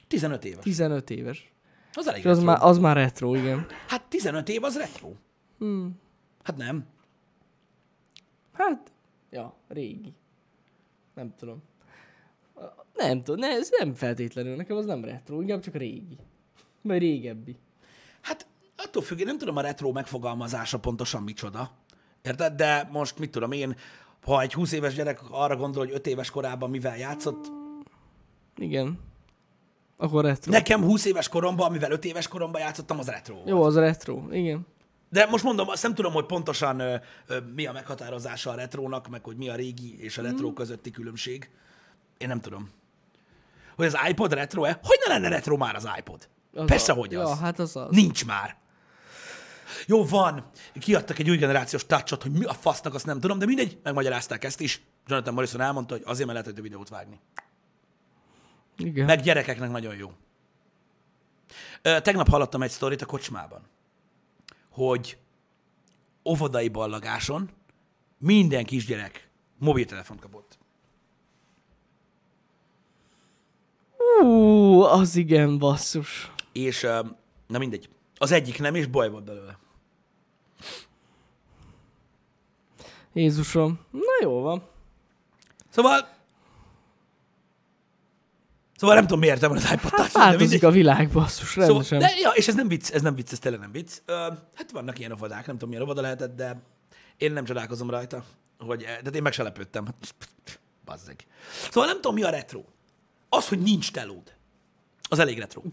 [0.08, 0.62] 15 éves.
[0.62, 1.52] 15 éves.
[1.92, 3.66] Az elég az már, az már retro, igen.
[3.88, 5.12] Hát 15 év az retro.
[5.58, 6.00] Hmm.
[6.42, 6.86] Hát nem.
[8.52, 8.92] Hát,
[9.30, 10.14] ja, régi.
[11.14, 11.62] Nem tudom.
[12.94, 16.18] Nem tudom, ne, ez nem feltétlenül, nekem az nem retro, inkább csak régi.
[16.82, 17.56] Vagy régebbi.
[18.20, 18.46] Hát
[18.76, 21.70] attól függ, én nem tudom a retro megfogalmazása pontosan micsoda.
[22.22, 22.54] Érted?
[22.54, 23.76] De most mit tudom én,
[24.22, 27.57] ha egy 20 éves gyerek arra gondol, hogy 5 éves korában mivel játszott.
[28.58, 28.98] Igen.
[29.96, 30.52] Akkor retro.
[30.52, 33.48] Nekem 20 éves koromban, amivel 5 éves koromban játszottam, az retro volt.
[33.48, 34.66] Jó, az retro, igen.
[35.10, 39.08] De most mondom, azt nem tudom, hogy pontosan ö, ö, mi a meghatározása a retrónak,
[39.08, 40.54] meg hogy mi a régi és a retro mm.
[40.54, 41.50] közötti különbség.
[42.18, 42.70] Én nem tudom.
[43.76, 44.78] Hogy az iPod retro-e?
[44.82, 46.28] Hogy ne lenne retro már az iPod?
[46.54, 46.94] Az Persze, a...
[46.94, 47.28] hogy az.
[47.28, 47.86] Ja, hát az az.
[47.90, 48.56] Nincs már.
[49.86, 50.50] Jó, van.
[50.78, 54.44] Kiadtak egy új generációs touchot, hogy mi a fasznak, azt nem tudom, de mindegy, megmagyarázták
[54.44, 54.82] ezt is.
[55.06, 57.20] Jonathan Morrison elmondta, hogy azért, mert lehet egy videót vágni.
[58.78, 59.04] Igen.
[59.04, 60.12] Meg gyerekeknek nagyon jó.
[61.82, 63.62] Tegnap hallottam egy sztorit a kocsmában
[64.78, 65.18] hogy
[66.24, 67.50] óvodai ballagáson
[68.18, 70.58] minden kisgyerek mobiltelefont kapott.
[74.22, 76.32] Ú, az igen, basszus.
[76.52, 76.86] És,
[77.46, 79.58] na mindegy, az egyik nem, és baj volt belőle.
[83.12, 83.78] Jézusom.
[83.90, 84.68] Na jó van.
[85.68, 86.08] Szóval
[88.78, 90.02] Szóval nem tudom, miért van az iPod Touch.
[90.02, 91.82] Hát változik a világ, basszus, rendesen.
[91.82, 93.92] Szóval, de, ja, és ez nem vicc, ez nem vicc, ez tényleg nem vicc.
[94.08, 94.16] Uh,
[94.54, 96.62] hát vannak ilyen óvodák, nem tudom, milyen óvoda lehetett, de
[97.16, 98.24] én nem csodálkozom rajta,
[98.58, 99.86] hogy, de én meg se lepődtem.
[100.84, 101.16] Bazzeg.
[101.70, 102.62] Szóval nem tudom, mi a retro.
[103.28, 104.34] Az, hogy nincs telód,
[105.08, 105.62] az elég retro.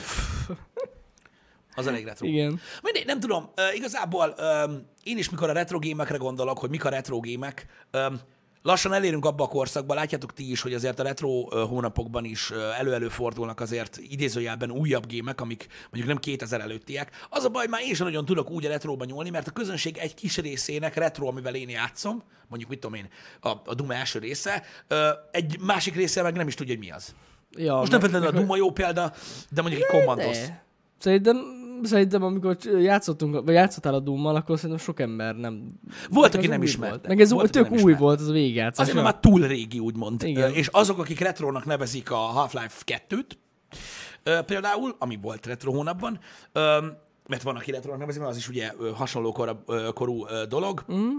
[1.78, 2.28] Az elég retro.
[2.28, 2.60] Igen.
[2.82, 6.86] Mindegy, nem tudom, uh, igazából um, én is, mikor a retro gémekre gondolok, hogy mik
[6.86, 8.20] a retro gémek, um,
[8.66, 13.08] lassan elérünk abba a korszakba, látjátok ti is, hogy azért a retro hónapokban is elő-elő
[13.08, 17.12] fordulnak azért idézőjelben újabb gémek, amik mondjuk nem 2000 előttiek.
[17.30, 19.98] Az a baj, már én sem nagyon tudok úgy a retroba nyúlni, mert a közönség
[19.98, 23.08] egy kis részének retro, amivel én játszom, mondjuk mit tudom én,
[23.42, 24.64] a, a Duma első része,
[25.32, 27.16] egy másik része meg nem is tudja, hogy mi az.
[27.58, 29.14] Ja, Most nem feltétlenül a Duma jó példa,
[29.50, 30.38] de mondjuk egy Commandos.
[30.98, 31.38] Szerintem
[31.86, 35.80] szerintem amikor játszottunk, vagy játszottál a Doom-mal, akkor szerintem sok ember nem...
[36.10, 37.08] Volt, aki nem ismert.
[37.08, 38.00] Meg ez volt, tök új ismert.
[38.00, 38.88] volt az a végigjátszás.
[38.88, 40.24] Azért, mert már túl régi, úgymond.
[40.24, 40.54] Igen.
[40.54, 43.30] És azok, akik retrónak nevezik a Half-Life 2-t,
[44.46, 46.20] például, ami volt retro hónapban,
[47.28, 50.86] mert van, aki retronak nevezi, mert az is ugye hasonló kor, korú dolog.
[50.94, 51.10] Mm.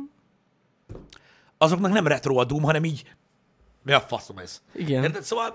[1.59, 3.05] Azoknak nem retro a Doom, hanem így,
[3.83, 4.63] mi a faszom ez?
[4.75, 5.03] Igen.
[5.03, 5.23] Érted?
[5.23, 5.55] Szóval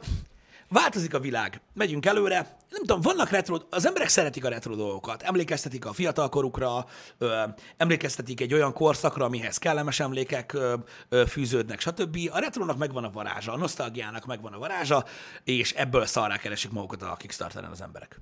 [0.72, 5.22] változik a világ, megyünk előre, nem tudom, vannak retro, az emberek szeretik a retro dolgokat,
[5.22, 6.86] emlékeztetik a fiatalkorukra,
[7.18, 7.44] ö,
[7.78, 10.76] emlékeztetik egy olyan korszakra, amihez kellemes emlékek ö,
[11.10, 12.18] ö, fűződnek, stb.
[12.32, 15.06] A retrónak megvan a varázsa, a nosztalgiának megvan a varázsa,
[15.44, 18.20] és ebből szarrá keresik magukat a Kickstarteren az emberek.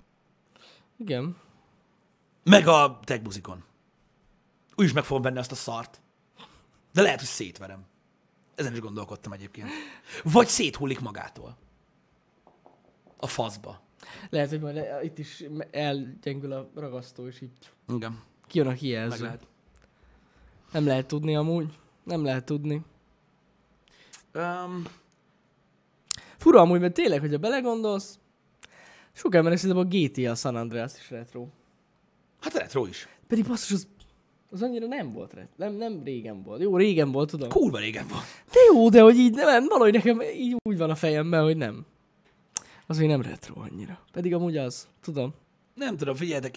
[0.97, 1.37] Igen.
[2.43, 3.63] Meg a techbuzikon.
[4.75, 6.01] Úgyis meg fogom venni azt a szart.
[6.93, 7.85] De lehet, hogy szétverem.
[8.55, 9.69] Ezen is gondolkodtam egyébként.
[10.23, 11.57] Vagy széthullik magától.
[13.19, 13.81] A faszba.
[14.29, 17.51] Lehet, hogy majd itt is elgyengül a ragasztó, és így
[17.95, 19.23] Igen, kijön a meg kijelző.
[19.23, 19.47] lehet.
[20.71, 21.77] Nem lehet tudni amúgy.
[22.03, 22.81] Nem lehet tudni.
[24.33, 24.83] Um,
[26.37, 28.19] Fura amúgy, mert tényleg, hogyha belegondolsz,
[29.11, 31.47] sok ember szerintem a GTA San Andreas is retro.
[32.41, 33.07] hát retro is.
[33.27, 33.87] Pedig basszus, az,
[34.51, 35.53] az annyira nem volt retro.
[35.55, 36.61] Nem, nem régen volt.
[36.61, 37.49] Jó, régen volt, tudom.
[37.49, 38.19] Kurva régen van.
[38.51, 41.85] De jó, de hogy így nem, valahogy nekem így úgy van a fejemben, hogy nem.
[42.89, 43.99] Az még nem retro annyira.
[44.11, 45.33] Pedig amúgy az, tudom.
[45.73, 46.55] Nem tudom, figyeljetek,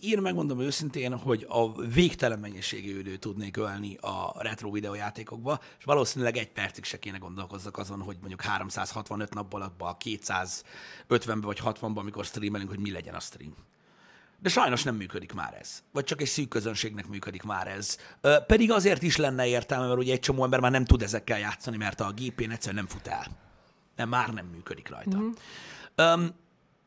[0.00, 6.36] én megmondom őszintén, hogy a végtelen mennyiségű időt tudnék ölni a retro videójátékokba, és valószínűleg
[6.36, 11.96] egy percig se kéne gondolkozzak azon, hogy mondjuk 365 napból abban a 250-ben vagy 60-ban,
[11.96, 13.54] amikor streamelünk, hogy mi legyen a stream.
[14.38, 15.82] De sajnos nem működik már ez.
[15.92, 17.96] Vagy csak egy szűk közönségnek működik már ez.
[18.46, 21.76] Pedig azért is lenne értelme, mert ugye egy csomó ember már nem tud ezekkel játszani,
[21.76, 23.49] mert a gépén egyszerűen nem fut el.
[24.00, 25.16] Nem, már nem működik rajta.
[25.18, 25.30] Mm-hmm.
[25.94, 26.30] Öm,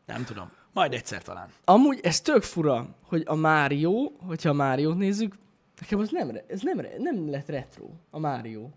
[0.05, 0.51] nem tudom.
[0.73, 1.47] Majd egyszer talán.
[1.65, 5.35] Amúgy ez tök fura, hogy a Mario, hogyha a Máriót nézzük,
[5.81, 8.67] nekem az nem, ez nem, nem lett retro, a Mario.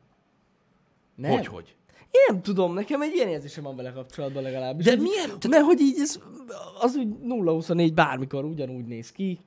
[1.14, 1.30] Nem.
[1.30, 1.74] Hogy, hogy?
[2.10, 4.84] Én nem tudom, nekem egy ilyen érzésem van vele kapcsolatban legalábbis.
[4.86, 5.48] De milyen- Tehát...
[5.48, 6.18] Mert hogy így ez,
[6.80, 9.40] az úgy 0-24 bármikor ugyanúgy néz ki.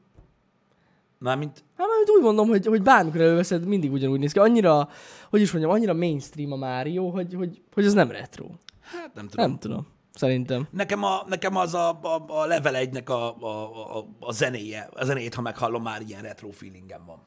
[1.17, 4.39] Mármint, Hát mert úgy mondom, hogy, hogy bármikor előveszed, mindig ugyanúgy néz ki.
[4.39, 4.89] Annyira,
[5.29, 8.45] hogy is mondjam, annyira mainstream a Mario, hogy, hogy, hogy ez nem retro.
[8.91, 9.45] Hát nem tudom.
[9.49, 9.87] Nem tudom.
[10.13, 10.67] Szerintem.
[10.71, 15.05] Nekem, a, nekem az a, a, a level 1-nek a, a, a, a zenéje, a
[15.05, 17.21] zenét, ha meghallom, már ilyen retro feelingem van.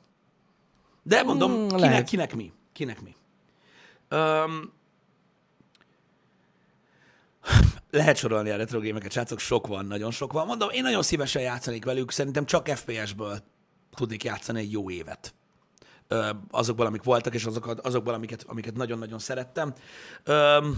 [1.02, 2.08] De mondom, Mm, kinek, lehet.
[2.08, 2.52] kinek mi?
[2.72, 3.14] Kinek mi?
[4.16, 4.72] Um,
[7.90, 10.46] lehet sorolni a retro gémeket, srácok, sok van, nagyon sok van.
[10.46, 13.38] Mondom, én nagyon szívesen játszanék velük, szerintem csak FPS-ből
[13.94, 15.34] tudnék játszani egy jó évet.
[16.08, 19.74] Ö, azokból, amik voltak, és azokat, azokból, amiket, amiket nagyon-nagyon szerettem.
[20.26, 20.76] Um,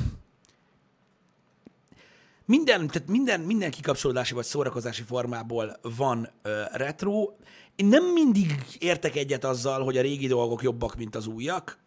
[2.45, 7.33] minden, tehát minden, minden kikapcsolódási vagy szórakozási formából van ö, retro.
[7.77, 11.79] Én nem mindig értek egyet azzal, hogy a régi dolgok jobbak, mint az újak.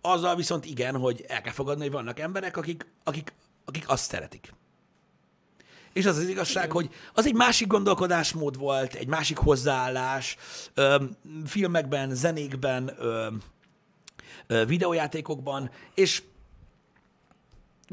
[0.00, 3.32] Azzal viszont igen, hogy el kell fogadni, hogy vannak emberek, akik, akik,
[3.64, 4.54] akik azt szeretik.
[5.92, 10.36] És az az igazság, hogy az egy másik gondolkodásmód volt, egy másik hozzáállás,
[10.74, 11.04] ö,
[11.46, 13.28] filmekben, zenékben, ö,
[14.66, 16.22] videójátékokban, és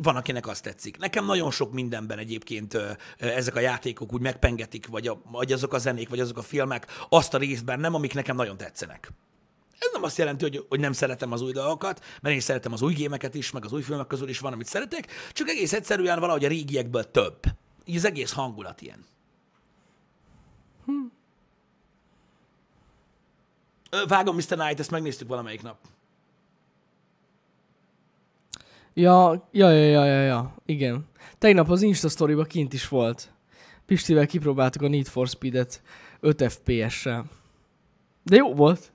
[0.02, 0.98] van, akinek azt tetszik.
[0.98, 2.78] Nekem nagyon sok mindenben egyébként
[3.18, 6.88] ezek a játékok úgy megpengetik, vagy, a, vagy azok a zenék, vagy azok a filmek
[7.10, 9.12] azt a részben nem, amik nekem nagyon tetszenek.
[9.80, 12.82] Ez nem azt jelenti, hogy, hogy nem szeretem az új dolgokat, mert én szeretem az
[12.82, 16.20] új gémeket is, meg az új filmek közül is van, amit szeretek, csak egész egyszerűen
[16.20, 17.40] valahogy a régiekből több.
[17.86, 19.06] Így az egész hangulat ilyen.
[20.86, 21.06] Hm.
[24.08, 24.58] Vágom Mr.
[24.58, 25.78] Knight, ezt megnéztük valamelyik nap.
[29.00, 31.08] Ja, ja, ja, ja, ja, ja, igen.
[31.38, 33.32] Tegnap az Insta story kint is volt.
[33.86, 35.82] Pistivel kipróbáltuk a Need for Speed-et
[36.20, 37.26] 5 FPS-sel.
[38.24, 38.92] De jó volt.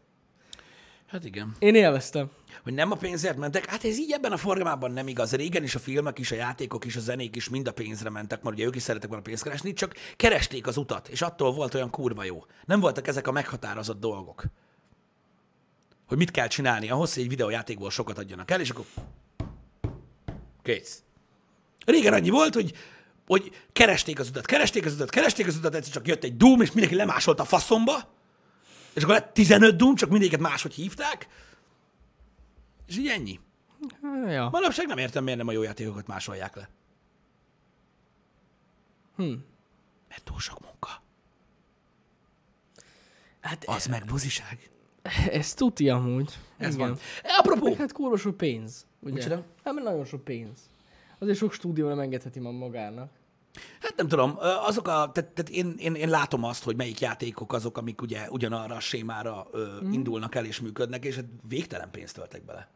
[1.07, 1.57] Hát igen.
[1.59, 2.31] Én élveztem.
[2.63, 3.67] hogy nem a pénzért mentek.
[3.67, 5.33] Hát ez így ebben a formában nem igaz.
[5.33, 8.43] Régen is a filmek is, a játékok is, a zenék is mind a pénzre mentek,
[8.43, 11.75] mert ugye ők is szeretek volna pénzt keresni, csak keresték az utat, és attól volt
[11.75, 12.45] olyan kurva jó.
[12.65, 14.45] Nem voltak ezek a meghatározott dolgok.
[16.07, 18.85] Hogy mit kell csinálni ahhoz, hogy egy videójátékból sokat adjanak el, és akkor
[20.63, 21.03] kész.
[21.87, 22.73] Régen annyi volt, hogy,
[23.27, 26.61] hogy keresték az utat, keresték az utat, keresték az utat, egyszer csak jött egy Doom,
[26.61, 28.13] és mindenki lemásolta a faszomba,
[28.93, 31.29] és akkor lett 15 Doom, csak mindegyiket máshogy hívták,
[32.87, 33.41] és így ennyi.
[34.27, 34.49] Ja.
[34.53, 36.69] Manapság nem értem, miért nem a jó játékokat másolják le.
[39.17, 39.35] Hm.
[40.09, 41.03] Mert túl sok munka.
[43.41, 44.71] Hát Az meg buziság.
[45.31, 46.39] ez tuti amúgy.
[46.59, 46.89] Ez Igen.
[46.89, 46.99] van.
[47.23, 48.87] E, apropó, hát sok pénz.
[49.03, 49.15] Ugye?
[49.15, 49.45] Micsoda?
[49.65, 50.71] Hát mert nagyon sok pénz.
[51.19, 53.11] Azért sok stúdió nem engedheti ma magának.
[53.81, 54.37] hát nem tudom,
[54.67, 58.31] azok a, tehát, tehát én, én, én, látom azt, hogy melyik játékok azok, amik ugye
[58.31, 59.93] ugyanarra a sémára ö, mm.
[59.93, 62.69] indulnak el és működnek, és hát végtelen pénzt töltek bele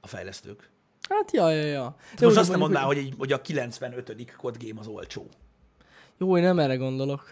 [0.00, 0.70] a fejlesztők.
[1.08, 1.96] Hát ja, ja, ja.
[2.18, 4.34] De most azt nem mondaná, hogy, egy, hogy a 95.
[4.36, 5.28] kod game az olcsó.
[6.18, 7.30] Jó, én nem erre gondolok,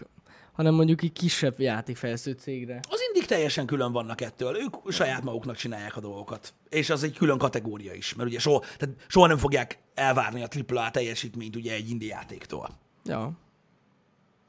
[0.55, 2.79] hanem mondjuk egy kisebb játékfejlesztő cégre.
[2.89, 4.57] Az indik teljesen külön vannak ettől.
[4.57, 6.53] Ők saját maguknak csinálják a dolgokat.
[6.69, 10.47] És az egy külön kategória is, mert ugye soha, tehát soha nem fogják elvárni a
[10.67, 12.69] AAA teljesítményt ugye egy indie játéktól.
[13.03, 13.31] Ja.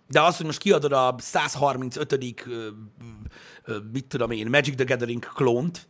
[0.08, 2.12] De az, hogy most kiadod a 135.
[2.46, 2.68] ö,
[3.64, 5.88] ö, mit tudom én, Magic the Gathering klónt,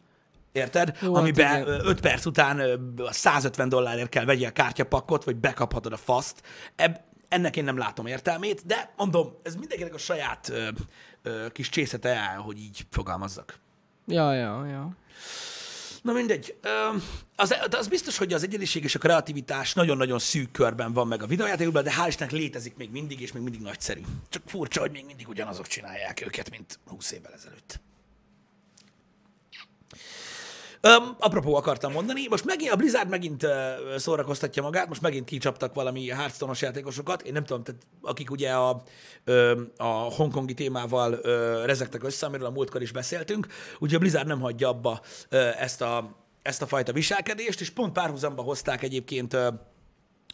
[0.52, 0.96] érted?
[1.02, 1.86] Jó, hát Amiben igen.
[1.86, 2.74] 5 perc után ö,
[3.10, 6.42] 150 dollárért kell vegyél kártyapakkot, vagy bekaphatod a faszt.
[6.76, 10.68] Ebb, ennek én nem látom értelmét, de mondom, ez mindenkinek a saját ö,
[11.22, 13.58] ö, kis csészete el, hogy így fogalmazzak.
[14.06, 14.96] Ja, ja, ja.
[16.02, 16.56] Na mindegy.
[17.36, 21.26] Az, az biztos, hogy az egyeniség és a kreativitás nagyon-nagyon szűk körben van meg a
[21.26, 24.00] videójátékokban, de hál' Istennek létezik még mindig, és még mindig nagyszerű.
[24.28, 27.80] Csak furcsa, hogy még mindig ugyanazok csinálják őket, mint 20 évvel ezelőtt.
[30.86, 33.50] Um, apropó akartam mondani, most megint a Blizzard megint uh,
[33.96, 38.82] szórakoztatja magát, most megint kicsaptak valami Hearthstone-os játékosokat, én nem tudom, tehát akik ugye a,
[39.76, 43.46] a hongkongi témával ö, rezegtek össze, amiről a múltkor is beszéltünk,
[43.78, 47.92] ugye a Blizzard nem hagyja abba ö, ezt, a, ezt a fajta viselkedést, és pont
[47.92, 49.48] párhuzamba hozták egyébként ö,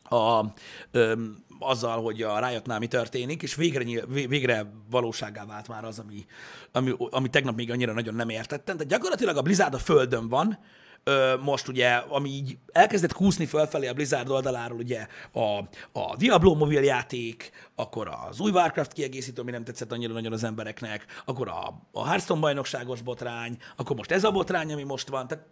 [0.09, 0.45] a,
[0.91, 1.13] ö,
[1.59, 6.27] azzal, hogy a Riotnál mi történik, és végre, végre valóságá vált már az, ami,
[6.73, 8.77] ami, ami tegnap még annyira nagyon nem értettem.
[8.77, 10.59] Tehát gyakorlatilag a Blizzard a földön van,
[11.05, 15.59] ö, most ugye, ami így elkezdett kúszni fölfelé a Blizzard oldaláról, ugye a,
[16.01, 20.45] a Diablo mobil játék, akkor az új Warcraft kiegészítő, ami nem tetszett annyira nagyon az
[20.45, 25.27] embereknek, akkor a, a Hearthstone bajnokságos botrány, akkor most ez a botrány, ami most van,
[25.27, 25.45] tehát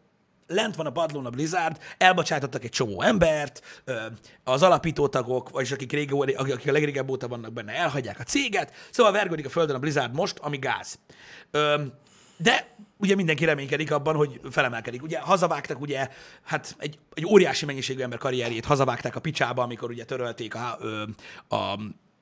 [0.51, 3.83] lent van a padlón a Blizzard, elbocsátottak egy csomó embert,
[4.45, 8.73] az alapító tagok, vagyis akik, régó, akik a legrégebb óta vannak benne, elhagyják a céget,
[8.91, 10.99] szóval vergődik a földön a Blizzard most, ami gáz.
[12.37, 15.03] De ugye mindenki reménykedik abban, hogy felemelkedik.
[15.03, 16.09] Ugye hazavágtak ugye,
[16.43, 21.03] hát egy, egy óriási mennyiségű ember karrierjét hazavágták a picsába, amikor ugye törölték a, ö,
[21.49, 21.79] a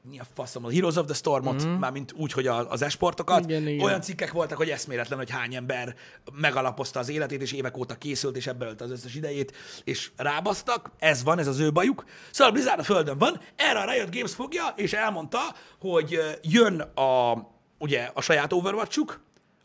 [0.09, 1.79] mi a faszom, a Heroes of the Stormot, mm-hmm.
[1.79, 3.45] mármint úgy, hogy a, az esportokat.
[3.45, 3.85] Igen, igen.
[3.85, 5.95] Olyan cikkek voltak, hogy eszméletlen, hogy hány ember
[6.33, 10.91] megalapozta az életét, és évek óta készült, és ebből az összes idejét, és rábasztak.
[10.99, 12.05] Ez van, ez az ő bajuk.
[12.31, 15.41] Szóval Blizzard a földön van, erre a Riot Games fogja, és elmondta,
[15.81, 17.43] hogy jön a,
[17.79, 19.17] ugye, a saját overwatch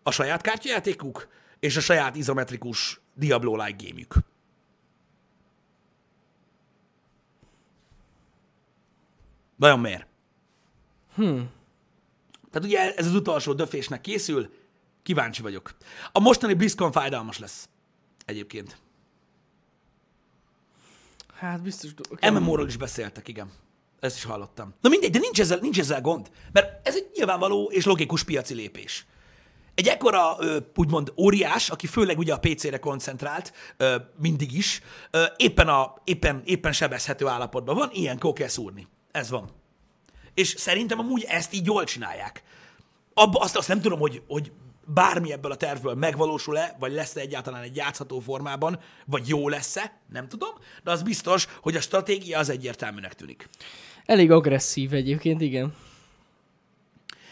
[0.03, 1.27] a saját kártyajátékuk,
[1.59, 4.15] és a saját izometrikus Diablo-like gémjük.
[9.55, 10.12] Vajon miért?
[11.15, 11.49] Hmm.
[12.51, 14.49] Tehát ugye ez az utolsó döfésnek készül,
[15.03, 15.75] kíváncsi vagyok.
[16.11, 17.69] A mostani BlizzCon fájdalmas lesz.
[18.25, 18.77] Egyébként.
[21.33, 21.91] Hát biztos...
[22.21, 23.51] MMO-ról is beszéltek, igen.
[23.99, 24.73] Ezt is hallottam.
[24.81, 26.31] Na mindegy, de nincs ezzel, nincs ezzel gond.
[26.51, 29.05] Mert ez egy nyilvánvaló és logikus piaci lépés.
[29.75, 30.37] Egy ekkora,
[30.75, 33.53] úgymond óriás, aki főleg ugye a PC-re koncentrált,
[34.19, 34.81] mindig is,
[35.37, 38.87] éppen, a, éppen, éppen sebezhető állapotban van, ilyenkor kell szúrni.
[39.11, 39.51] Ez van.
[40.33, 42.43] És szerintem amúgy ezt így jól csinálják.
[43.13, 44.51] Abba, azt, azt nem tudom, hogy, hogy
[44.85, 50.27] bármi ebből a tervből megvalósul-e, vagy lesz-e egyáltalán egy játszható formában, vagy jó lesz-e, nem
[50.27, 50.49] tudom,
[50.83, 53.49] de az biztos, hogy a stratégia az egyértelműnek tűnik.
[54.05, 55.75] Elég agresszív egyébként, igen.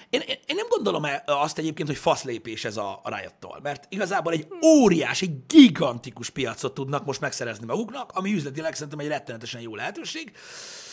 [0.09, 4.33] Én, én, én nem gondolom azt egyébként, hogy faszlépés ez a, a Riot-tól, mert igazából
[4.33, 10.31] egy óriási, gigantikus piacot tudnak most megszerezni maguknak, ami üzletileg szerintem egy rettenetesen jó lehetőség.
[10.33, 10.90] Ö,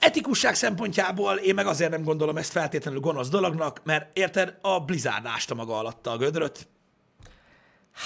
[0.00, 5.26] Etikusság szempontjából én meg azért nem gondolom ezt feltétlenül gonosz dolognak, mert érted, a Blizzard
[5.26, 6.68] ásta maga alatta a gödröt.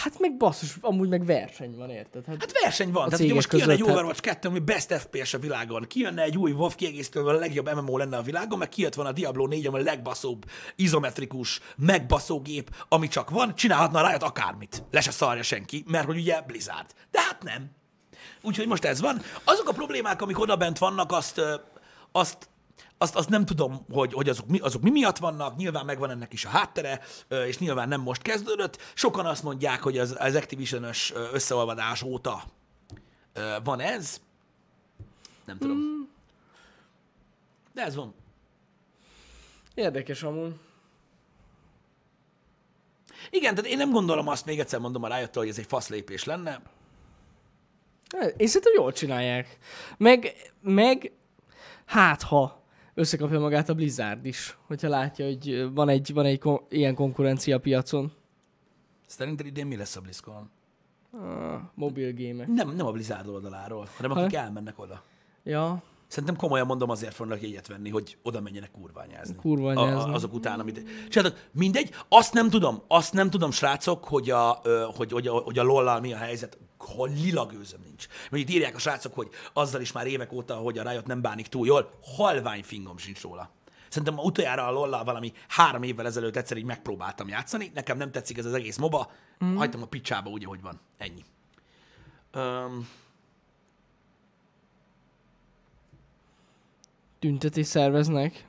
[0.03, 2.25] Hát meg basszus, amúgy meg verseny van, érted?
[2.27, 3.05] Hát, Hát verseny van.
[3.09, 6.37] Tehát, hogy most kijön egy hát- Overwatch 2, ami best FPS a világon, kijönne egy
[6.37, 9.67] új WoW kiegészítővel a legjobb MMO lenne a világon, meg kijött van a Diablo 4,
[9.67, 10.45] ami a legbaszóbb,
[10.77, 14.83] izometrikus, megbaszó gép, ami csak van, csinálhatna rájött akármit.
[14.91, 16.87] Le se szarja senki, mert hogy ugye Blizzard.
[17.11, 17.71] De hát nem.
[18.43, 19.23] Úgyhogy most ez van.
[19.45, 21.41] Azok a problémák, amik oda bent vannak, azt,
[22.13, 22.49] azt
[23.03, 26.33] azt, azt nem tudom, hogy, hogy azok, mi, azok mi miatt vannak, nyilván megvan ennek
[26.33, 27.01] is a háttere,
[27.47, 28.79] és nyilván nem most kezdődött.
[28.95, 32.43] Sokan azt mondják, hogy az, az Activision-ös ö, összeolvadás óta
[33.65, 34.21] van ez.
[35.45, 35.77] Nem tudom.
[35.77, 36.03] Mm.
[37.75, 38.15] De ez van.
[39.75, 40.55] érdekes amúgy.
[43.31, 46.25] Igen, tehát én nem gondolom azt, még egyszer mondom a riot hogy ez egy faszlépés
[46.25, 46.63] lenne.
[48.37, 49.59] Én szerintem jól csinálják.
[49.99, 50.33] Meg,
[50.63, 51.13] meg
[51.85, 52.63] hát ha
[52.95, 57.59] összekapja magát a Blizzard is, hogyha látja, hogy van egy, van egy kon- ilyen konkurencia
[57.59, 58.13] piacon.
[59.07, 60.51] Szerinted idén mi lesz a BlizzCon?
[61.13, 62.47] A mobil gémek.
[62.47, 65.03] Nem, nem a Blizzard oldaláról, hanem akik elmennek oda.
[65.43, 69.35] Ja, Szerintem komolyan mondom, azért fognak jegyet venni, hogy oda menjenek kurványázni.
[69.35, 70.07] Kurványáznak.
[70.07, 71.09] A, a, azok után, amit...
[71.09, 71.49] Csináltak.
[71.53, 74.61] Mindegy, azt nem tudom, azt nem tudom, srácok, hogy a,
[74.97, 78.07] hogy, hogy a, hogy a lollal mi a helyzet, ha lila gőzöm nincs.
[78.31, 81.21] Mert itt írják a srácok, hogy azzal is már évek óta, hogy a Riot nem
[81.21, 83.51] bánik túl jól, halvány fingom sincs róla.
[83.89, 87.71] Szerintem utoljára a lollal valami három évvel ezelőtt egyszer így megpróbáltam játszani.
[87.75, 89.11] Nekem nem tetszik ez az egész moba.
[89.45, 89.57] Mm.
[89.57, 90.81] Hagytam a picsába úgy, ahogy van.
[90.99, 91.25] Ennyi.
[92.35, 92.89] Um,
[97.21, 98.49] Tüntetés szerveznek.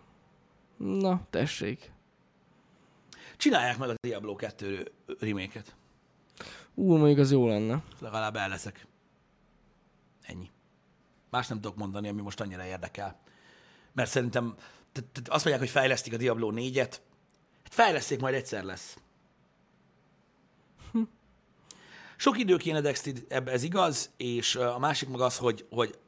[0.78, 1.91] Na, tessék.
[3.38, 5.76] csinálják meg a Diablo 2 remake-et.
[6.74, 7.84] Ú, mondjuk az jó lenne.
[7.99, 8.88] Legalább el leszek.
[10.22, 10.49] Ennyi.
[11.30, 13.19] Más nem tudok mondani, ami most annyira érdekel.
[13.93, 14.55] Mert szerintem
[14.91, 16.95] tehát, tehát azt mondják, hogy fejlesztik a Diablo 4-et.
[17.63, 18.97] Hát fejleszték, majd egyszer lesz.
[22.15, 25.99] Sok idő kéne Dexted, ebbe ez igaz, és a másik meg az, hogy, hogy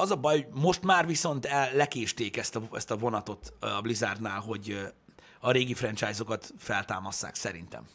[0.00, 4.40] az a baj, most már viszont el, lekésték ezt a, ezt a vonatot a Blizzardnál,
[4.40, 4.92] hogy
[5.40, 7.86] a régi franchise-okat feltámasszák szerintem.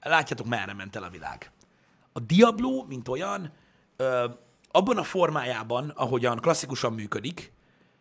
[0.00, 1.50] Látjátok, merre ment el a világ.
[2.12, 3.52] A Diablo, mint olyan,
[4.70, 7.52] abban a formájában, ahogyan klasszikusan működik,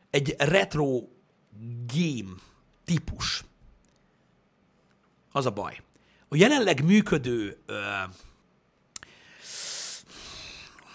[0.10, 1.02] egy retro
[1.94, 2.34] game
[2.86, 3.44] típus.
[5.32, 5.82] Az a baj.
[6.28, 7.82] A jelenleg működő, ö,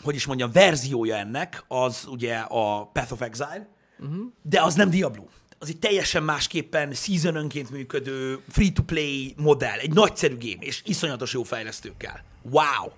[0.04, 4.32] hogy is mondjam, verziója ennek, az ugye a Path of Exile, uh-huh.
[4.42, 5.24] de az nem Diablo.
[5.58, 12.24] Az egy teljesen másképpen seasonönként működő free-to-play modell, egy nagyszerű game, és iszonyatos jó fejlesztőkkel.
[12.42, 12.90] Wow!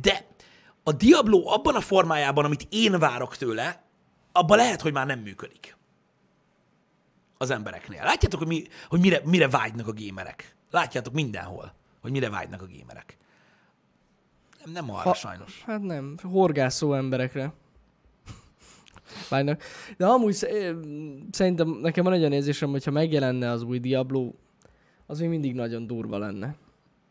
[0.00, 0.26] De
[0.82, 3.84] a Diablo abban a formájában, amit én várok tőle,
[4.32, 5.76] abban lehet, hogy már nem működik.
[7.38, 8.02] Az embereknél.
[8.02, 10.56] Látjátok, hogy, mi, hogy mire, mire vágynak a gémerek.
[10.70, 13.16] Látjátok mindenhol, hogy mire vágynak a gémerek.
[14.72, 15.62] Nem, nem arra ha, sajnos.
[15.66, 17.52] Hát nem, horgászó emberekre.
[19.30, 19.62] Vágynak.
[19.96, 20.74] De amúgy sze-
[21.30, 24.32] szerintem nekem van egy olyan érzésem, hogyha megjelenne az új Diablo,
[25.06, 26.56] az még mindig nagyon durva lenne.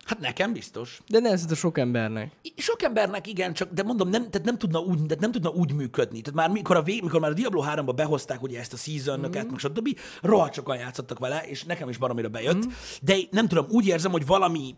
[0.08, 1.02] Hát nekem biztos.
[1.08, 2.32] De nem, ez a sok embernek.
[2.56, 5.74] Sok embernek igen, csak de mondom, nem, tehát nem, tudna úgy, tehát nem tudna úgy
[5.74, 6.22] működni.
[6.22, 9.20] Tehát már mikor, a vég, mikor már a Diablo 3-ba behozták ugye ezt a season
[9.20, 9.22] mm.
[9.22, 12.66] meg stb., rohadt sokan játszottak vele, és nekem is baromira bejött.
[12.66, 12.70] Mm.
[13.02, 14.76] De nem tudom, úgy érzem, hogy valami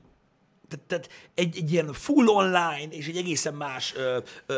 [0.70, 4.55] tehát, tehát egy, egy ilyen full online és egy egészen más ö, ö,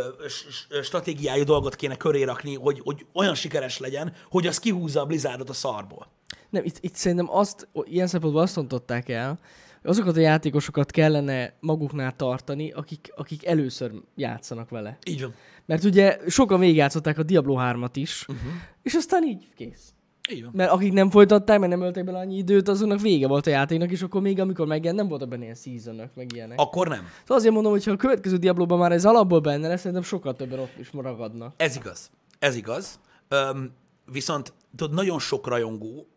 [0.82, 5.50] stratégiájú dolgot kéne köré rakni, hogy, hogy olyan sikeres legyen, hogy az kihúzza a Blizzardot
[5.50, 6.08] a szarból.
[6.50, 9.40] Nem, itt, itt szerintem azt, ilyen szempontból azt mondották el,
[9.82, 14.98] hogy azokat a játékosokat kellene maguknál tartani, akik, akik először játszanak vele.
[15.06, 15.34] Így van.
[15.66, 18.52] Mert ugye sokan végigjátszották a Diablo 3-at is, uh-huh.
[18.84, 19.94] és aztán így kész.
[20.40, 20.52] Van.
[20.54, 23.92] Mert akik nem folytatták, mert nem öltek bele annyi időt, azoknak vége volt a játéknak,
[23.92, 26.60] és akkor még amikor megjelent, nem voltak benne ilyen seasonok, meg ilyenek.
[26.60, 27.08] Akkor nem.
[27.22, 30.36] Szóval azért mondom, hogy ha a következő Diablo-ban már ez alapból benne lesz, szerintem sokkal
[30.36, 31.54] többen ott is ragadnak.
[31.58, 32.10] Ez igaz.
[32.40, 33.00] Ez igaz.
[33.28, 33.72] Öm,
[34.12, 36.08] viszont tudod, nagyon sok rajongó,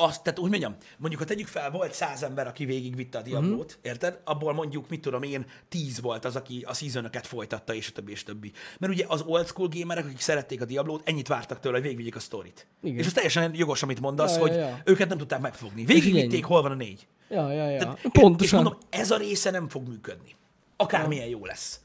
[0.00, 3.72] azt, tehát úgy mondjam, mondjuk, ha tegyük fel, volt száz ember, aki végigvitte a Diablót,
[3.72, 3.90] mm-hmm.
[3.90, 4.20] érted?
[4.24, 8.12] Abból mondjuk, mit tudom én, tíz volt az, aki a season folytatta, és a többi,
[8.12, 8.52] és a többi.
[8.78, 12.16] Mert ugye az old school gamerek, akik szerették a Diablót, ennyit vártak tőle, hogy végigvigyék
[12.16, 12.66] a sztorit.
[12.82, 12.98] Igen.
[12.98, 14.80] És az teljesen jogos, amit mondasz, Ja, hogy ja, ja.
[14.84, 15.84] őket nem tudták megfogni.
[15.84, 17.06] Végigvitték, hol van a négy.
[17.28, 17.78] Ja, ja, ja.
[17.78, 18.58] Tehát, Pontosan.
[18.58, 20.36] És mondom, ez a része nem fog működni.
[20.76, 21.80] Akármilyen jó lesz.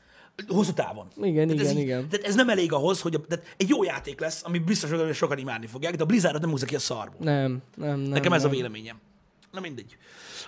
[0.48, 1.08] Hosszú távon.
[1.22, 2.10] Igen, tehát ez igen, így- igen.
[2.10, 5.14] Tehát ez nem elég ahhoz, hogy a, tehát egy jó játék lesz, ami biztos, hogy
[5.16, 7.20] sokan imádni fogják, de a Blizzardot nem húzza ki a szarból.
[7.20, 8.10] Nem, nem, nem.
[8.10, 8.56] Nekem ez a nem.
[8.56, 9.00] véleményem.
[9.52, 9.98] Na mindegy.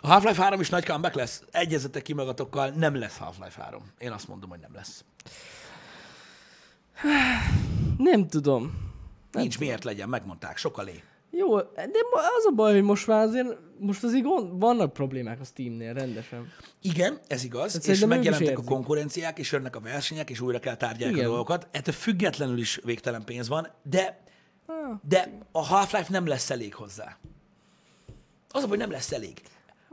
[0.01, 1.43] A Half-Life 3 is nagy comeback lesz.
[1.51, 3.81] Egyezetek ki magatokkal, nem lesz Half-Life 3.
[3.97, 5.03] Én azt mondom, hogy nem lesz.
[7.97, 8.73] Nem tudom.
[9.31, 11.03] Nincs miért legyen, megmondták, sokalé.
[11.37, 11.99] Jó, de
[12.37, 13.47] az a baj, hogy most már azért,
[13.79, 16.51] most azért gond, vannak problémák a Steamnél rendesen.
[16.81, 20.59] Igen, ez igaz, és ők is megjelentek a konkurenciák, és jönnek a versenyek, és újra
[20.59, 21.67] kell tárgyalni a dolgokat.
[21.71, 24.23] Ettől függetlenül is végtelen pénz van, de,
[24.65, 27.17] Ah, de a Half-Life nem lesz elég hozzá.
[28.49, 29.41] Az a baj, nem lesz elég.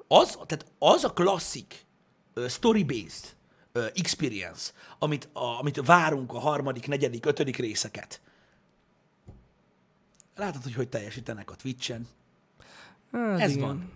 [0.08, 1.86] Az, tehát az a klasszik
[2.34, 3.36] uh, story-based
[3.74, 8.20] uh, experience, amit, a, amit várunk a harmadik, negyedik, ötödik részeket.
[10.42, 12.06] Látod, hogy hogy teljesítenek a Twitch-en.
[13.12, 13.66] hát Ez igen.
[13.66, 13.90] van.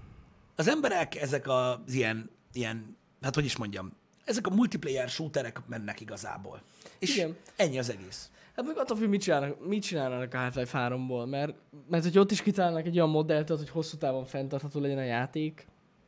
[0.57, 3.93] Az emberek, ezek az ilyen, ilyen, hát hogy is mondjam,
[4.25, 6.63] ezek a multiplayer shooterek mennek igazából.
[6.99, 7.37] És Igen.
[7.57, 8.31] ennyi az egész.
[8.57, 11.55] Hát meg attól függ, mit csinálnak, mit csinálnak a Half-Life 3-ból, mert,
[11.89, 15.67] mert hogy ott is kitalálnak egy olyan modellt, hogy hosszú távon fenntartható legyen a játék,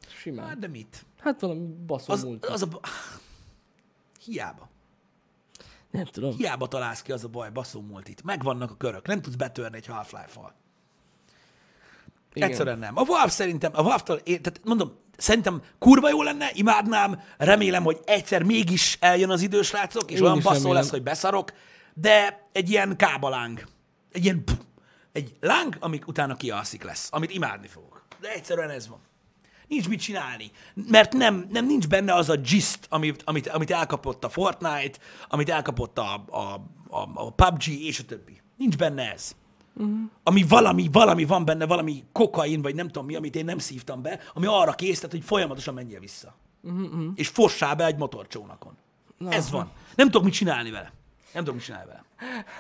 [0.09, 0.47] simán.
[0.47, 1.05] Hát de mit?
[1.19, 2.47] Hát valami baszó Az, múlt.
[2.47, 2.67] az a...
[2.67, 2.87] ba-
[4.25, 4.69] Hiába.
[5.91, 6.37] Nem tudom.
[6.37, 8.23] Hiába találsz ki az a baj, baszó multit.
[8.25, 10.55] Megvannak a körök, nem tudsz betörni egy Half-Life-val.
[12.33, 12.49] Igen.
[12.51, 12.97] Egyszerűen nem.
[12.97, 18.01] A Valve szerintem, a Valve-tól, én- tehát mondom, szerintem kurva jó lenne, imádnám, remélem, hogy
[18.05, 20.73] egyszer mégis eljön az idő, srácok, és Én olyan remélem.
[20.73, 21.53] lesz, hogy beszarok,
[21.95, 23.65] de egy ilyen kábaláng.
[24.13, 24.55] Egy ilyen pff,
[25.13, 28.03] egy láng, amik utána kialszik lesz, amit imádni fogok.
[28.21, 28.99] De egyszerűen ez van.
[29.69, 34.25] Nincs mit csinálni, mert nem, nem nincs benne az a gist, amit, amit, amit elkapott
[34.25, 34.99] a Fortnite,
[35.29, 36.39] amit elkapott a, a,
[36.97, 38.41] a, a PUBG és a többi.
[38.57, 39.33] Nincs benne ez.
[39.75, 39.99] uh-huh.
[40.23, 44.03] ami valami, valami van benne, valami kokain, vagy nem tudom mi, amit én nem szívtam
[44.03, 46.35] be, ami arra készített, hogy folyamatosan menjél vissza.
[46.63, 47.05] Uh-huh.
[47.15, 48.77] És fossá be egy motorcsónakon.
[49.19, 49.71] Na, Ez van.
[49.95, 50.93] Nem tudok mit csinálni vele.
[51.33, 52.05] Nem tudok mit csinálni vele.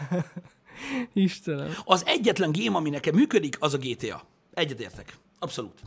[1.12, 1.70] Istenem.
[1.84, 4.22] Az egyetlen game, ami nekem működik, az a GTA.
[4.54, 5.16] Egyetértek.
[5.38, 5.80] Abszolút.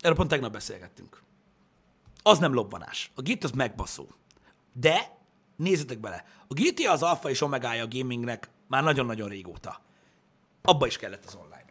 [0.00, 1.22] Erről pont tegnap beszélgettünk.
[2.22, 3.10] Az nem lobbanás.
[3.14, 4.06] A GTA az megbaszó.
[4.72, 5.16] De,
[5.56, 9.80] nézzetek bele, a GTA az alfa és omegája a gamingnek már nagyon-nagyon régóta.
[10.62, 11.64] Abba is kellett az online.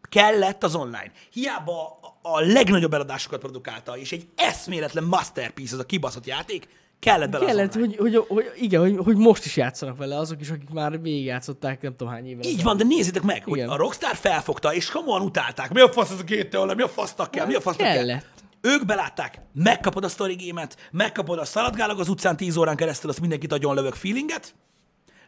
[0.00, 1.12] Kellett az online.
[1.32, 6.68] Hiába a legnagyobb eladásokat produkálta, és egy eszméletlen masterpiece az a kibaszott játék,
[7.00, 10.40] kellett bele Kellett, az hogy, hogy, hogy, igen, hogy, hogy most is játszanak vele azok
[10.40, 12.44] is, akik már végigjátszották nem tudom hány évvel.
[12.44, 13.68] Így van, de nézzétek meg, hogy Igen.
[13.68, 15.72] a Rockstar felfogta, és komolyan utálták.
[15.72, 17.96] Mi a fasz ez a GTA, mi a fasznak kell, mi a fasznak kell.
[17.96, 18.26] Kellett.
[18.60, 23.20] Ők belátták, megkapod a story game-et, megkapod a szaladgálok az utcán 10 órán keresztül, azt
[23.20, 24.54] mindenkit agyon lövök feelinget,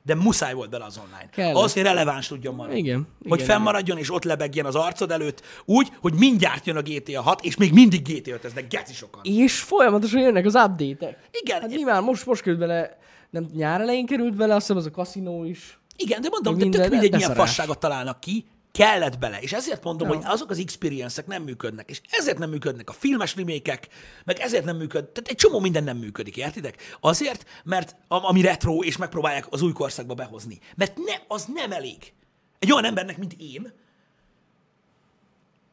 [0.04, 1.28] de muszáj volt bele az online.
[1.30, 1.54] Kellett.
[1.54, 2.78] Ahhoz, hogy releváns tudjon maradni.
[2.78, 6.82] Igen, Hogy igen, fennmaradjon és ott lebegjen az arcod előtt, úgy, hogy mindjárt jön a
[6.82, 9.20] GTA 6, és még mindig GTA 5, ez geci sokan.
[9.24, 11.28] És folyamatosan jönnek az update-ek.
[11.42, 12.98] Igen, Hát mi már most, most került bele,
[13.30, 15.78] nem nyár elején került bele, azt hiszem az a kaszinó is.
[15.96, 19.40] Igen, de mondom, de tök minden mindegy, milyen fasságot találnak ki, kellett bele.
[19.40, 20.14] És ezért mondom, Ja.
[20.14, 23.88] hogy azok az experience nem működnek, és ezért nem működnek a filmes remékek,
[24.24, 25.08] meg ezért nem működ.
[25.08, 26.96] Tehát egy csomó minden nem működik, értitek?
[27.00, 30.58] Azért, mert ami retro, és megpróbálják az új korszakba behozni.
[30.76, 32.12] Mert ne, az nem elég.
[32.58, 33.72] Egy olyan embernek, mint én,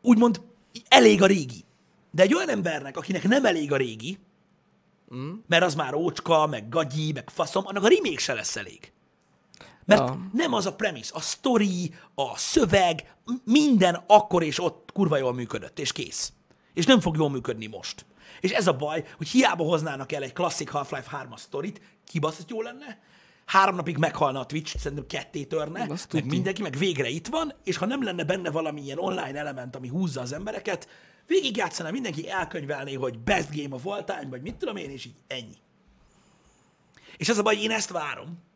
[0.02, 0.42] úgymond
[0.88, 1.64] elég a régi.
[2.12, 4.20] De egy olyan embernek, akinek nem elég a régi,
[5.16, 5.32] mm.
[5.48, 8.92] mert az már ócska, meg gagyi, meg faszom, annak a remake se lesz elég.
[9.90, 10.30] Mert Ja.
[10.34, 13.14] nem az a premise, a story, a szöveg,
[13.44, 16.34] minden akkor és ott kurva jól működött, és kész.
[16.74, 18.06] És nem fog jól működni most.
[18.40, 22.62] És ez a baj, hogy hiába hoznának el egy klasszik Half-Life 3-as sztorit, kibaszott jó
[22.62, 23.00] lenne,
[23.46, 27.78] három napig meghalna a Twitch, szerintem ketté törne, meg mindenki, meg végre itt van, és
[27.78, 30.88] ha nem lenne benne valami ilyen online element, ami húzza az embereket,
[31.28, 35.16] végigjátszaná mindenki elkönyvelné, hogy best game of all time, vagy mit tudom én, és így
[35.28, 35.58] ennyi.
[37.18, 38.48] És az a baj, én ezt várom,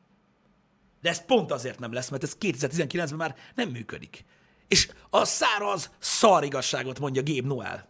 [1.04, 4.26] de ez pont azért nem lesz, mert ez 2019-ben már nem működik.
[4.68, 7.88] És a száraz szar igazságot mondja Gabe Noel,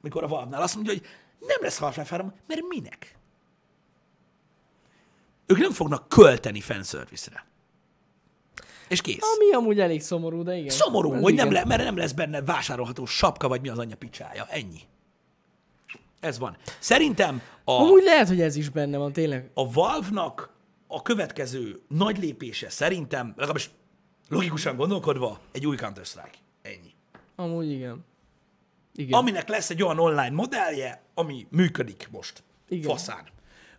[0.00, 1.06] mikor a Valve-nál azt mondja, hogy
[1.40, 3.16] nem lesz Half-Life 3, mert minek?
[5.46, 7.46] Ők nem fognak költeni fanservice-re.
[8.88, 9.22] És kész.
[9.36, 10.70] Ami amúgy elég szomorú, de igen.
[10.70, 11.44] Szomorú, Ez hogy igen.
[11.46, 14.46] nem, le, mert nem lesz benne vásárolható sapka, vagy mi az anyja picsája.
[14.50, 14.80] Ennyi.
[16.20, 16.56] Ez van.
[16.78, 19.50] Szerintem a, Amúgy lehet, hogy ez is benne van, tényleg.
[19.54, 20.54] a Valve-nak
[20.96, 23.70] a következő nagy lépése szerintem, legalábbis
[24.28, 26.38] logikusan gondolkodva, egy új Counter-Strike.
[26.62, 26.94] Ennyi.
[27.36, 28.04] Amúgy igen.
[28.94, 29.18] Igen.
[29.18, 32.42] Aminek lesz egy olyan online modellje, ami működik most.
[32.68, 32.90] Igen.
[32.90, 33.28] Faszán.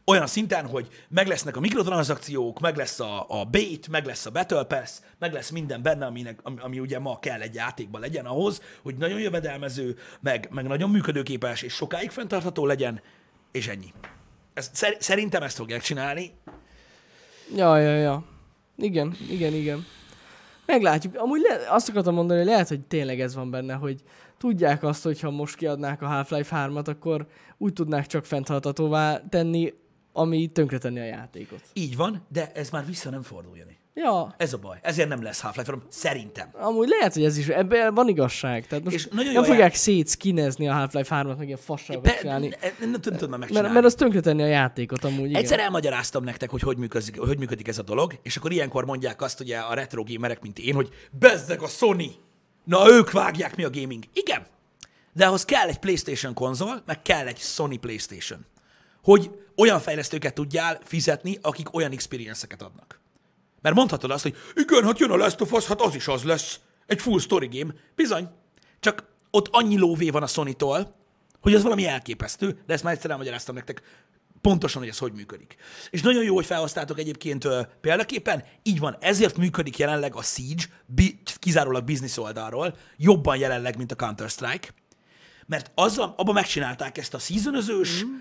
[0.06, 4.32] Olyan szinten, hogy meg lesznek a mikrotranszakciók, meg lesz a, a bait, meg lesz a
[4.32, 8.26] Battle Pass, meg lesz minden benne, aminek, ami, ami ugye ma kell egy játékban legyen
[8.26, 13.02] ahhoz, hogy nagyon jövedelmező, meg, meg nagyon működőképes, és sokáig fenntartható legyen,
[13.52, 13.94] és ennyi.
[14.54, 16.34] Ez, szer, szerintem ezt fogják csinálni.
[17.56, 18.24] Ja, ja, ja.
[18.78, 19.86] Igen, igen, igen.
[20.66, 21.16] Meglátjuk.
[21.16, 24.02] Amúgy le, azt akartam mondani, hogy lehet, hogy tényleg ez van benne, hogy
[24.38, 27.28] tudják azt, hogy ha most kiadnák a Half-Life 3-at, akkor
[27.58, 29.74] úgy tudnák csak fenntarthatóvá tenni,
[30.14, 31.62] ami tönkretenni a játékot.
[31.74, 33.78] Így van, de ez már vissza nem fordul, Jani.
[34.04, 34.78] Ja, Ez a baj.
[34.82, 36.50] Ezért nem lesz Half-Life 3, szerintem.
[36.54, 38.68] amúgy lehet, hogy ez is, ebben van igazság.
[38.68, 42.18] Tehát most És nagyon nem fogják jár- szétszkinezni a Half-Life 3-at, meg ilyen fasságokat Be,
[42.20, 42.48] csinálni.
[42.80, 43.74] ne, nem, tudom már megcsinálni.
[43.74, 45.34] mert az tönkretenni a játékot amúgy.
[45.34, 49.22] Egyszer elmagyaráztam nektek, hogy hogy működik, hogy működik ez a dolog, és akkor ilyenkor mondják
[49.22, 52.12] azt ugye a retro gamerek, mint én, hogy bezzeg a Sony.
[52.64, 54.04] Na, ők vágják mi a gaming.
[54.14, 54.46] Igen,
[55.14, 58.46] de ahhoz kell egy PlayStation konzol, meg kell egy Sony PlayStation.
[59.04, 63.00] Hogy olyan fejlesztőket tudjál fizetni, akik olyan experience-eket adnak.
[63.62, 66.24] Mert mondhatod azt, hogy igen, hát jön a Last of Us, hát az is az
[66.24, 66.60] lesz.
[66.86, 67.74] Egy full story game.
[67.96, 68.30] Bizony.
[68.80, 70.96] Csak ott annyi lóvé van a Sony-tól,
[71.42, 73.82] hogy az valami elképesztő, de ezt már egyszer elmagyaráztam nektek
[74.42, 75.56] pontosan, hogy ez hogy működik.
[75.90, 77.48] És nagyon jó, hogy felhoztátok egyébként
[77.82, 83.92] példaképpen, így van, ezért működik jelenleg a Siege, bi- kizárólag biznisz oldalról, jobban jelenleg, mint
[83.92, 84.68] a Counter-Strike,
[85.46, 88.16] mert azzal, abban megcsinálták ezt a seasonözős, mm.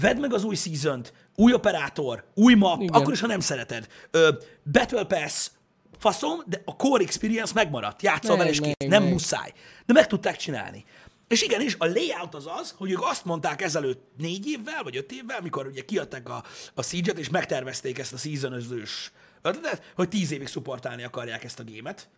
[0.00, 1.04] Vedd meg az új season
[1.36, 2.94] új operátor, új map, Igen.
[2.94, 3.86] akkor is, ha nem szereted.
[4.10, 4.30] Ö,
[4.72, 5.50] Battle Pass,
[5.98, 8.02] faszom, de a core experience megmaradt.
[8.02, 8.74] Játszol vele, és kész.
[8.88, 9.12] Nem meg.
[9.12, 9.52] muszáj.
[9.86, 10.84] De meg tudták csinálni.
[11.28, 15.12] És igenis, a layout az az, hogy ők azt mondták ezelőtt négy évvel, vagy öt
[15.12, 19.12] évvel, mikor ugye kiadták a, a Siege-et, és megtervezték ezt a seasonözős
[19.42, 22.08] ötletet, hogy tíz évig szupportálni akarják ezt a gémet.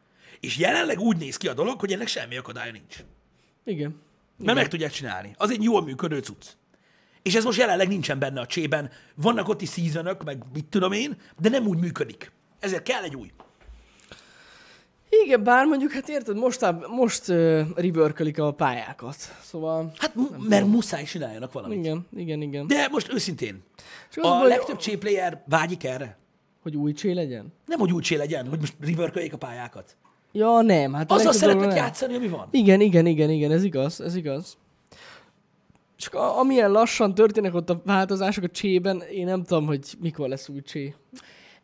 [0.40, 2.96] És jelenleg úgy néz ki a dolog, hogy ennek semmi akadálya nincs.
[3.64, 4.00] Igen.
[4.36, 5.34] Mert meg tudják csinálni.
[5.36, 6.46] Az egy jól működő cucc.
[7.24, 8.90] És ez most jelenleg nincsen benne a csében.
[9.14, 12.32] Vannak ott is seasonök, meg mit tudom én, de nem úgy működik.
[12.60, 13.32] Ezért kell egy új.
[15.24, 16.60] Igen, bár mondjuk, hát érted, most,
[16.96, 19.16] most uh, reworkölik a pályákat.
[19.42, 21.78] Szóval, Hát, m- mert muszáj csináljanak valamit.
[21.78, 22.66] igen, igen, igen.
[22.66, 23.62] De most őszintén,
[24.12, 26.18] Csak a legtöbb C player vágyik erre.
[26.62, 27.52] Hogy új csé legyen?
[27.66, 29.96] Nem, hogy úgy csé legyen, hogy most reworköljék a pályákat.
[30.32, 30.92] Ja, nem.
[30.92, 31.76] Hát a Azzal szeretnek nem.
[31.76, 32.48] játszani, ami van.
[32.50, 34.56] Igen, igen, igen, igen, ez igaz, ez igaz.
[35.96, 40.28] Csak a, amilyen lassan történnek ott a változások a csében, én nem tudom, hogy mikor
[40.28, 40.94] lesz új csé.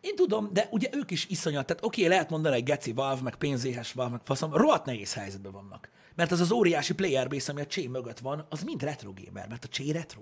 [0.01, 1.67] Én tudom, de ugye ők is iszonyat.
[1.67, 5.53] Tehát oké, lehet mondani, hogy geci Valve, meg pénzéhes Valve, meg faszom, rohadt nehéz helyzetben
[5.53, 5.89] vannak.
[6.15, 9.49] Mert az az óriási player base, ami a Csé mögött van, az mind retro gamer,
[9.49, 10.21] mert a Csé retro.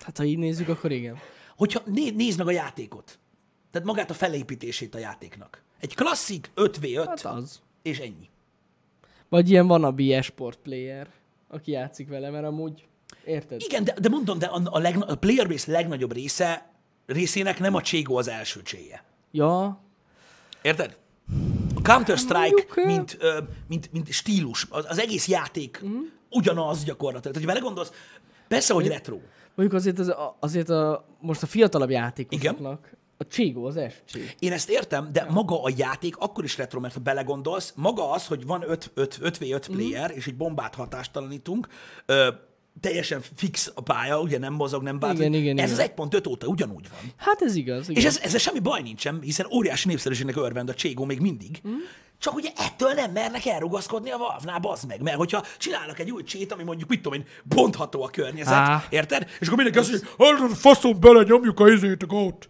[0.00, 1.18] Hát ha így nézzük, akkor igen.
[1.56, 3.18] Hogyha né, nézd meg a játékot,
[3.70, 5.62] tehát magát a felépítését a játéknak.
[5.80, 7.60] Egy klasszik 5v5, Hát az.
[7.82, 8.28] és ennyi.
[9.28, 11.08] Vagy ilyen van a esport player,
[11.54, 12.86] aki játszik vele, mert amúgy,
[13.24, 13.60] érted?
[13.62, 16.70] Igen, de, de mondom, de a, a, legna, a player base legnagyobb része,
[17.06, 19.04] részének nem a Cségó az első cséje.
[19.30, 19.82] Ja,
[20.62, 20.96] Érted?
[21.74, 23.18] A Counter-Strike, mint,
[23.68, 25.92] mint, mint stílus, az, az egész játék Mhm.
[26.30, 27.22] ugyanaz gyakorlatilag.
[27.34, 27.92] Tehát, hogy belegondolsz,
[28.48, 29.18] persze, hogy retro.
[29.54, 33.78] mondjuk azért, az, azért a, most a fiatalabb játékosoknak a Cségó az
[34.12, 34.30] csé.
[34.38, 38.26] Én ezt értem, de maga a játék akkor is retro, mert ha belegondolsz, maga az,
[38.26, 39.76] hogy van 5, 5, 5v5 Mhm.
[39.76, 41.66] player, és egy bombát hatástalanítunk,
[42.06, 42.28] ö,
[42.80, 45.26] teljesen fix a pálya, ugye nem mozog, nem változik.
[45.26, 45.80] Igen, igen, ez igen.
[45.84, 47.12] az 1.5 óta ugyanúgy van.
[47.16, 48.04] Hát ez igaz, igaz.
[48.04, 51.60] És ez, ezzel semmi baj nincsen, hiszen óriási népszerűségnek örvend a Cségó még mindig.
[51.68, 51.72] Mm.
[52.18, 55.02] Csak ugye ettől nem mernek elrugaszkodni a Valve-nál, bazd meg.
[55.02, 58.84] Mert hogyha csinálnak egy új csét, ami mondjuk, mit tudom én, bontható a környezet, Á.
[58.90, 59.22] érted?
[59.40, 62.48] És akkor mindenki azt mondja, faszom bele, nyomjuk a izét a gót.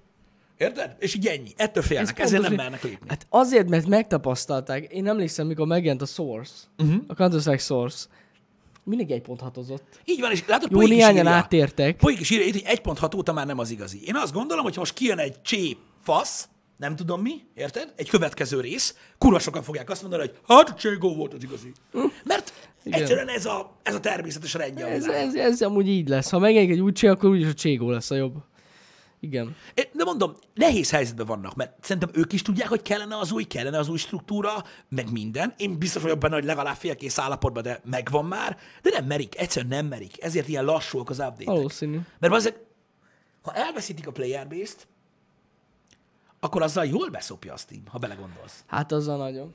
[0.56, 0.96] Érted?
[0.98, 1.52] És így ennyi.
[1.56, 3.08] Ettől félnek, ezért nem pontosan- mernek lépni.
[3.08, 4.92] Hát azért, mert megtapasztalták.
[4.92, 7.02] Én emlékszem, mikor megjelent a Source, uh-huh.
[7.06, 8.06] a Counter-Strike Source,
[8.84, 10.00] mindenki egy pont hatozott.
[10.04, 11.96] Így van, és látod, Jó Poik néhányan áttértek.
[11.96, 14.00] Poik is írja hogy 1.6 óta már nem az igazi.
[14.06, 17.92] Én azt gondolom, hogy most kijön egy csé fasz, nem tudom mi, érted?
[17.96, 21.72] Egy következő rész, kurva sokan fogják azt mondani, hogy hát Cségó volt az igazi.
[22.24, 22.52] Mert
[22.84, 23.00] Igen.
[23.00, 26.30] egyszerűen ez a, ez a természetes rendje Ez, ez, ez amúgy így lesz.
[26.30, 28.34] Ha megjelenik egy új csé, akkor úgyis a Cségó lesz a jobb.
[29.24, 29.56] Igen.
[29.74, 33.78] De mondom, nehéz helyzetben vannak, mert szerintem ők is tudják, hogy kellene az új, kellene
[33.78, 35.54] az új struktúra, meg minden.
[35.56, 39.70] Én biztos vagyok benne, hogy legalább félkész állapotban, de megvan már, de nem merik, egyszerűen
[39.70, 40.22] nem merik.
[40.22, 42.00] Ezért ilyen lassúak az update Valószínű.
[42.18, 42.58] Mert azért,
[43.42, 44.86] ha elveszítik a player base-t,
[46.40, 48.64] akkor azzal jól beszopja a Steam, ha belegondolsz.
[48.66, 49.54] Hát azzal nagyon.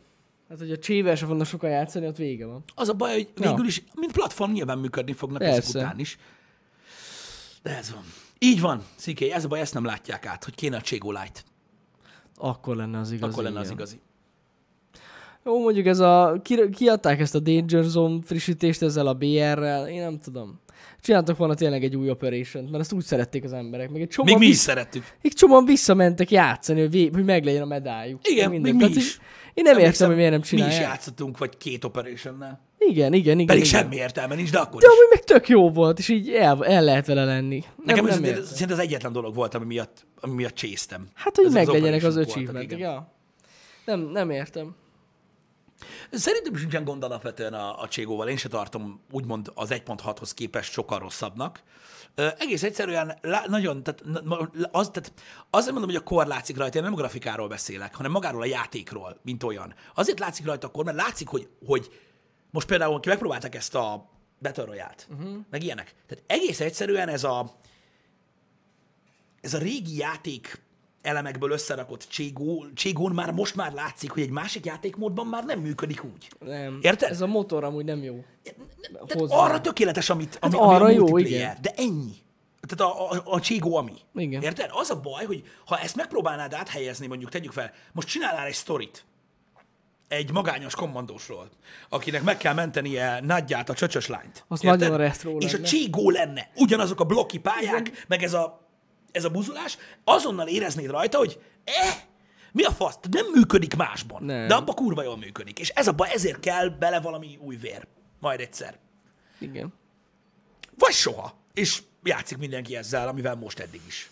[0.50, 2.64] Hát, hogy a csével se fognak sokan játszani, ott vége van.
[2.76, 3.50] Az a baj, hogy Ja.
[3.50, 5.80] végül is, mint platform nyilván működni fognak ezek Persze.
[5.80, 6.18] után is.
[7.64, 8.04] De ez van.
[8.40, 11.44] Így van, Sziké, ez a baj, ezt nem látják át, hogy kéne a Cségó Light.
[12.36, 13.32] Akkor lenne az igazi.
[13.32, 14.00] Akkor lenne az igazi.
[15.46, 20.02] Jó, mondjuk ez a, ki, kiadták ezt a Danger Zone frissítést ezzel a BR-rel, én
[20.02, 20.60] nem tudom.
[21.02, 23.90] Csináltak volna tényleg egy új operation mert ezt úgy szerették az emberek.
[23.90, 25.04] Meg egy csomó Még mi is szerettük.
[25.22, 28.28] Egy csomóan visszamentek játszani, hogy, vé- hogy meglegyen a medájuk.
[28.28, 29.20] Igen, Meg még mi is.
[29.54, 30.82] Én nem értem, Emlékszem, hogy miért nem Mi is csinálják.
[30.82, 32.60] játszottunk, vagy két operationnel.
[32.80, 33.46] Igen, igen, igen.
[33.46, 33.80] Pedig igen.
[33.80, 34.94] semmi értelme nincs, de akkor De is.
[34.94, 37.60] amúgy meg tök jó volt, és így el, el lehet vele lenni.
[37.60, 38.44] Nem, Nekem nem értem.
[38.44, 41.08] szerintem az egyetlen dolog volt, ami miatt, ami miatt csésztem.
[41.14, 42.92] Hát, hogy meglegyenek az voltak, achievementek, igen.
[42.92, 43.14] ja.
[43.86, 44.76] Nem, nem értem.
[46.12, 48.28] Szerintem sincsen gond alapvetően a, a Cségóval.
[48.28, 51.64] Én se tartom úgymond az 1.6-hoz képest sokkal rosszabbnak.
[52.16, 54.04] Ö, egész egyszerűen lá, nagyon, tehát,
[54.72, 55.14] az, tehát
[55.50, 58.46] azért mondom, hogy a kor látszik rajta, én nem a grafikáról beszélek, hanem magáról a
[58.46, 59.74] játékról, mint olyan.
[59.96, 61.90] Azért látszik rajta a kor, mert látszik, hogy, hogy
[62.52, 64.10] most például, aki megpróbáltak ezt a
[64.42, 65.38] Battle Royale-t, uh-huh.
[65.50, 65.96] meg ilyenek.
[66.08, 67.52] Tehát egész egyszerűen ez a,
[69.42, 70.62] ez a régi játék
[71.02, 76.04] elemekből összerakott Cségó, Cségón már most már látszik, hogy egy másik játékmódban már nem működik
[76.04, 76.30] úgy.
[76.40, 76.80] Nem.
[76.82, 77.10] Érted?
[77.10, 78.24] Ez a motor amúgy nem jó.
[79.08, 81.58] Tehát arra tökéletes, amit, ami, Hát ami arra a jó, igen.
[81.62, 82.16] de ennyi.
[82.68, 83.94] Tehát a, a, a Cségó ami.
[84.14, 84.42] Igen.
[84.42, 84.70] Érted?
[84.74, 89.06] Az a baj, hogy ha ezt megpróbálnád áthelyezni, mondjuk tegyük fel, most csinálnál egy sztorit,
[90.10, 91.50] egy magányos kommandósról,
[91.90, 94.46] akinek meg kell mentenie nagyját, a csöcsös lányt.
[94.48, 94.80] Az Érted?
[94.80, 95.68] nagyon retro És a lenne.
[95.68, 96.50] Cségó lenne.
[96.56, 98.68] Ugyanazok a blokki pályák, meg ez a,
[99.12, 102.02] ez a buzulás, azonnal éreznéd rajta, hogy eh,
[102.52, 102.98] mi a fasz?
[103.12, 104.24] Nem működik másban.
[104.24, 104.48] Nem.
[104.48, 105.60] De abban kurva jól működik.
[105.60, 107.88] És ez a baj, ezért kell bele valami új vér.
[108.20, 108.78] Majd egyszer.
[109.40, 109.74] Igen.
[110.78, 111.34] Vagy soha.
[111.54, 114.10] És játszik mindenki ezzel, amivel most eddig is.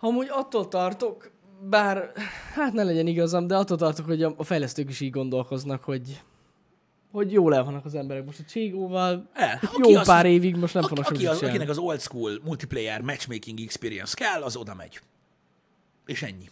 [0.00, 1.30] Amúgy attól tartok,
[1.68, 2.12] bár,
[2.54, 6.22] hát ne legyen igazam, de attól tartok, hogy a, fejlesztők is így gondolkoznak, hogy
[7.12, 9.28] hogy jól el vannak az emberek most a Cségóval.
[9.32, 9.56] El.
[9.60, 12.00] hogy Aki Jó az- pár évig most nem Aki, fognak aki az, akinek az old
[12.00, 15.00] school multiplayer matchmaking experience kell, az oda megy.
[16.06, 16.50] És ennyi.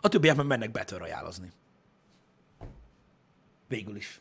[0.00, 1.30] A többiek meg mennek Battle royale
[3.68, 4.20] Végül is.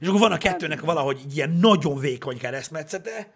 [0.00, 3.32] És akkor van a kettőnek valahogy ilyen nagyon vékony keresztmetszete,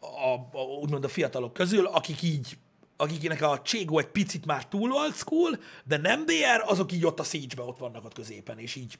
[0.00, 2.58] a, a, úgymond a fiatalok közül, akik így
[2.96, 7.20] akiknek a Cségó egy picit már túl old school, de nem BR, azok így ott
[7.20, 8.98] a siege ott vannak ott középen, és így,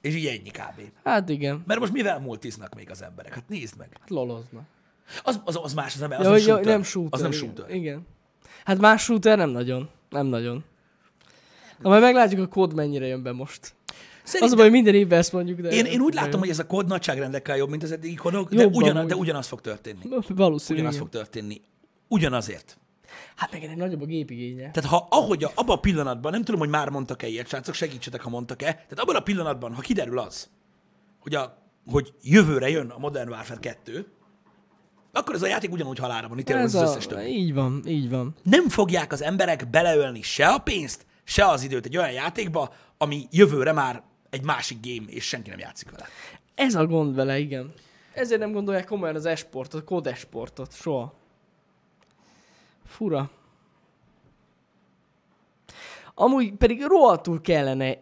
[0.00, 0.80] és így ennyi kb.
[1.04, 1.62] Hát igen.
[1.66, 3.34] Mert most mivel multiznak még az emberek?
[3.34, 3.96] Hát nézd meg.
[4.00, 4.60] Hát lolozna.
[5.24, 6.64] Az, az, az más az ember, az Ja, nem ja, shooter.
[6.72, 7.12] nem shooter.
[7.12, 7.42] Az nem igen.
[7.42, 7.74] shooter.
[7.74, 8.06] Igen.
[8.64, 9.88] Hát más shooter nem nagyon.
[10.10, 10.64] Nem nagyon.
[11.78, 13.60] Na majd meglátjuk, a kód mennyire jön be most.
[13.62, 15.68] Az a Szerintem, baj, minden évben ezt mondjuk, de...
[15.68, 18.62] én, én úgy látom, hogy ez a kód nagyságrendekkel jobb, mint az eddigi kódok, de,
[18.62, 19.06] Jobban ugyan, úgy.
[19.06, 20.00] de ugyanaz fog történni.
[20.28, 21.60] Valószínű, Ugyanaz fog történni.
[22.08, 22.78] Ugyanazért.
[23.34, 24.70] Hát meg egy nagyobb a gépigénye.
[24.70, 28.20] Tehát ha ahogy a, abban a pillanatban, nem tudom, hogy már mondtak-e ilyet, srácok, segítsetek,
[28.20, 30.50] ha mondtak-e, tehát abban a pillanatban, ha kiderül az,
[31.20, 34.06] hogy, a, hogy jövőre jön a Modern Warfare 2,
[35.12, 37.24] akkor ez a játék ugyanúgy halára van ítélve, Ez az összes többi.
[37.24, 38.34] Így van, így van.
[38.42, 43.26] Nem fogják az emberek beleölni se a pénzt, se az időt egy olyan játékba, ami
[43.30, 46.06] jövőre már egy másik game, és senki nem játszik vele.
[46.54, 47.72] Ez a gond vele, igen.
[48.12, 50.74] Ezért nem gondolják komolyan az esportot, a kód esportot.
[50.74, 51.14] Soha.
[52.84, 53.30] Fura.
[56.14, 57.96] Amúgy pedig rohadtul kellene,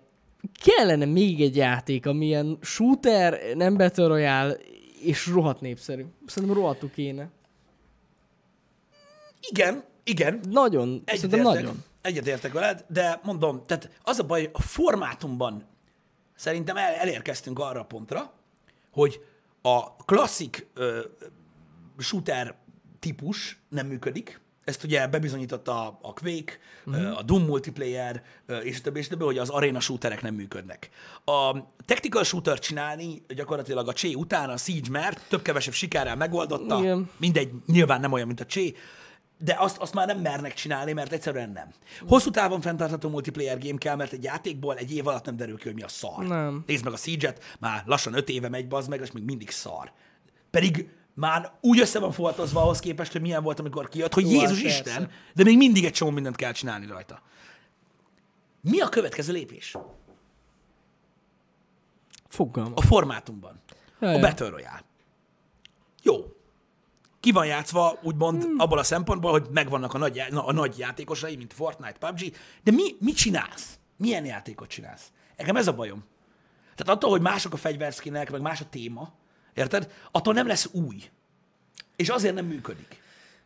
[0.64, 4.56] kellene még egy játék, ami ilyen shooter, nem Battle Royale,
[5.02, 6.04] és rohadt népszerű.
[6.26, 7.28] Szerintem rohadtul kéne.
[9.50, 11.84] Igen, igen, Nagyon, szerintem Egyetértek, nagyon.
[12.00, 15.64] egyetértek veled, de mondom, tehát az a baj, a formátumban
[16.34, 18.32] szerintem el, elérkeztünk arra a pontra,
[18.92, 19.20] hogy
[19.62, 21.00] a klasszik ö,
[21.98, 22.56] shooter
[22.98, 24.40] típus nem működik.
[24.64, 26.52] Ezt ugye bebizonyította a, a Quake,
[26.86, 27.18] uh-huh.
[27.18, 28.22] a Doom multiplayer,
[28.62, 30.90] és többi, és többi, hogy az arena shooterek nem működnek.
[31.24, 36.78] A tactical shooter csinálni gyakorlatilag a Csé után a Siege mert több-kevesebb sikerrel megoldotta.
[36.78, 37.10] Igen.
[37.16, 38.74] Mindegy, nyilván nem olyan, mint a Csé,
[39.38, 41.68] de azt, azt már nem mernek csinálni, mert egyszerűen nem.
[42.08, 45.64] Hosszú távon fenntartható multiplayer game kell, mert egy játékból egy év alatt nem derül ki,
[45.64, 46.26] hogy mi a szar.
[46.26, 46.62] Nem.
[46.66, 49.92] Nézd meg a Siege-et, már lassan öt éve megy, bazd meg, és még mindig szar.
[50.50, 54.40] Pedig már úgy össze van foltozva ahhoz képest, hogy milyen volt, amikor kijött, hogy Jó,
[54.40, 55.10] Jézus hát Isten, persze.
[55.34, 57.22] de még mindig egy csomó mindent kell csinálni rajta.
[58.60, 59.76] Mi a következő lépés?
[62.28, 62.74] Fogalma.
[62.74, 63.60] A formátumban.
[64.00, 64.18] Ja, A.
[64.20, 64.84] Battle Royale.
[66.02, 66.14] Jó.
[67.20, 68.58] Ki van játszva, úgymond, Hmm.
[68.58, 72.82] abból a szempontból, hogy megvannak a nagy, a nagy játékosai, mint Fortnite, PUBG, de mi,
[73.00, 73.78] mit csinálsz?
[73.96, 75.12] Milyen játékot csinálsz?
[75.36, 76.04] Nekem ez a bajom.
[76.74, 79.12] Tehát attól, hogy mások a fegyverszkinek, meg más a téma,
[79.54, 79.92] érted?
[80.10, 81.10] Attól nem lesz új.
[81.96, 83.00] És azért nem működik.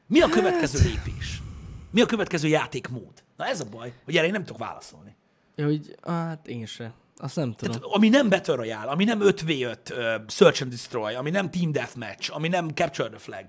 [0.06, 1.42] Mi a következő Hát- lépés?
[1.90, 3.24] Mi a következő játékmód?
[3.36, 5.16] Na ez a baj, hogy erre én nem tudok válaszolni.
[5.54, 6.92] Ja, hogy, hát én se.
[7.16, 7.74] Azt nem tudom.
[7.74, 11.72] Tehát, ami nem Battle Royale, ami nem 5v5 uh, Search and Destroy, ami nem Team
[11.72, 13.44] Deathmatch, ami nem Capture the Flag.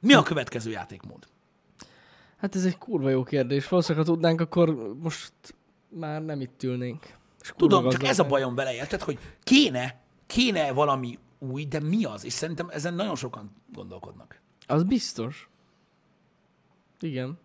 [0.00, 1.26] Mi a következő játékmód?
[2.36, 3.68] Hát ez egy kurva jó kérdés.
[3.68, 5.32] Valószínűleg, ha tudnánk, akkor most
[5.88, 7.06] már nem itt ülnénk.
[7.56, 12.24] Tudom, csak ez a bajom vele, érted, hogy kéne, kéne valami új, de mi az?
[12.24, 14.40] És szerintem ezen nagyon sokan gondolkodnak.
[14.66, 15.48] Az biztos.
[17.00, 17.38] Igen.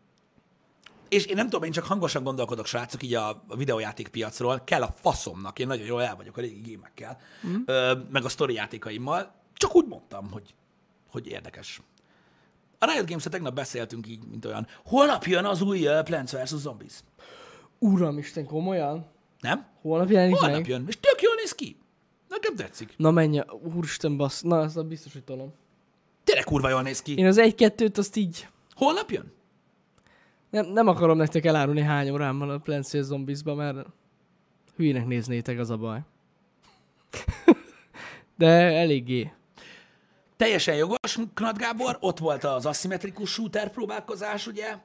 [1.09, 4.81] És én nem tudom, én csak hangosan gondolkodok, srácok, így a, a videójáték piacról, kell
[4.81, 7.55] a faszomnak, én nagyon jól el vagyok a régi gémekkel, mm.
[7.65, 10.55] ö, meg a sztori játékaimmal, csak úgy mondtam, hogy,
[11.09, 11.81] hogy érdekes.
[12.79, 14.67] A Riot games tegnap beszéltünk így, mint olyan.
[14.85, 16.55] Holnap jön az új uh, Plants vs.
[16.55, 16.93] Zombies.
[17.79, 19.05] Uramisten, komolyan?
[19.39, 19.65] Nem?
[19.81, 20.67] Holnap jelenik Holnap meg?
[20.67, 21.77] jön, és tök jól néz ki.
[22.29, 22.93] Nekem tetszik.
[22.97, 23.39] Na menj,
[23.75, 24.41] úristen bassz.
[24.41, 25.53] Na, ez biztos, hogy tolom.
[26.23, 27.17] Tényleg kurva jól néz ki.
[27.17, 28.47] Én az egy-kettőt azt így...
[28.75, 29.31] Holnap jön?
[30.49, 33.01] Nem, nem akarom nektek elárulni hány órám van a Plants vs.
[33.01, 33.87] Zombiesba, mert
[34.75, 35.99] hülyének néznétek, az a baj.
[38.37, 39.31] De eléggé.
[40.35, 44.77] Teljesen jogos, Knat Gábor, ott volt az aszimmetrikus shooter próbálkozás, ugye?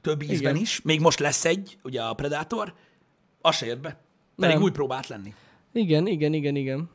[0.00, 0.56] Több ízben Igen.
[0.56, 0.82] is.
[0.82, 2.74] Még most lesz egy, ugye a Predator.
[3.40, 4.00] Az se jött be.
[4.36, 4.64] Pedig Nem.
[4.64, 5.34] úgy próbált lenni.
[5.76, 6.90] Igen, igen, igen, igen.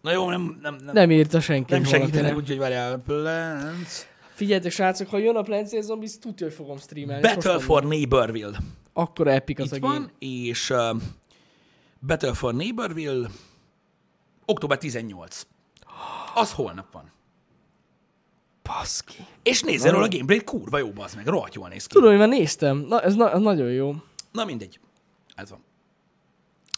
[0.00, 1.72] Na jó, nem, nem, nem, nem, írta senki.
[1.72, 2.98] nem segítenek, úgyhogy várjál.
[2.98, 4.06] Plants.
[4.32, 5.84] Figyeljetek, srácok, ha jön a Plants vs.
[5.84, 7.22] Zombies, tudja, hogy fogom streamelni.
[7.22, 8.58] Battle for Neighborville.
[8.92, 9.98] Akkor epic az Itt a game.
[9.98, 10.96] van, és uh,
[12.06, 13.28] Battle for Neighborville
[14.44, 15.46] október 18.
[16.34, 17.10] Az holnap van.
[18.62, 19.16] Baszki.
[19.42, 21.94] És nézzel róla a gameplay kurva jó, az meg, rohadt jól néz ki.
[21.94, 22.78] Tudom, hogy már néztem.
[22.78, 23.94] Na, ez na- ez nagyon jó.
[24.32, 24.80] Na mindegy.
[25.34, 25.58] Ez van.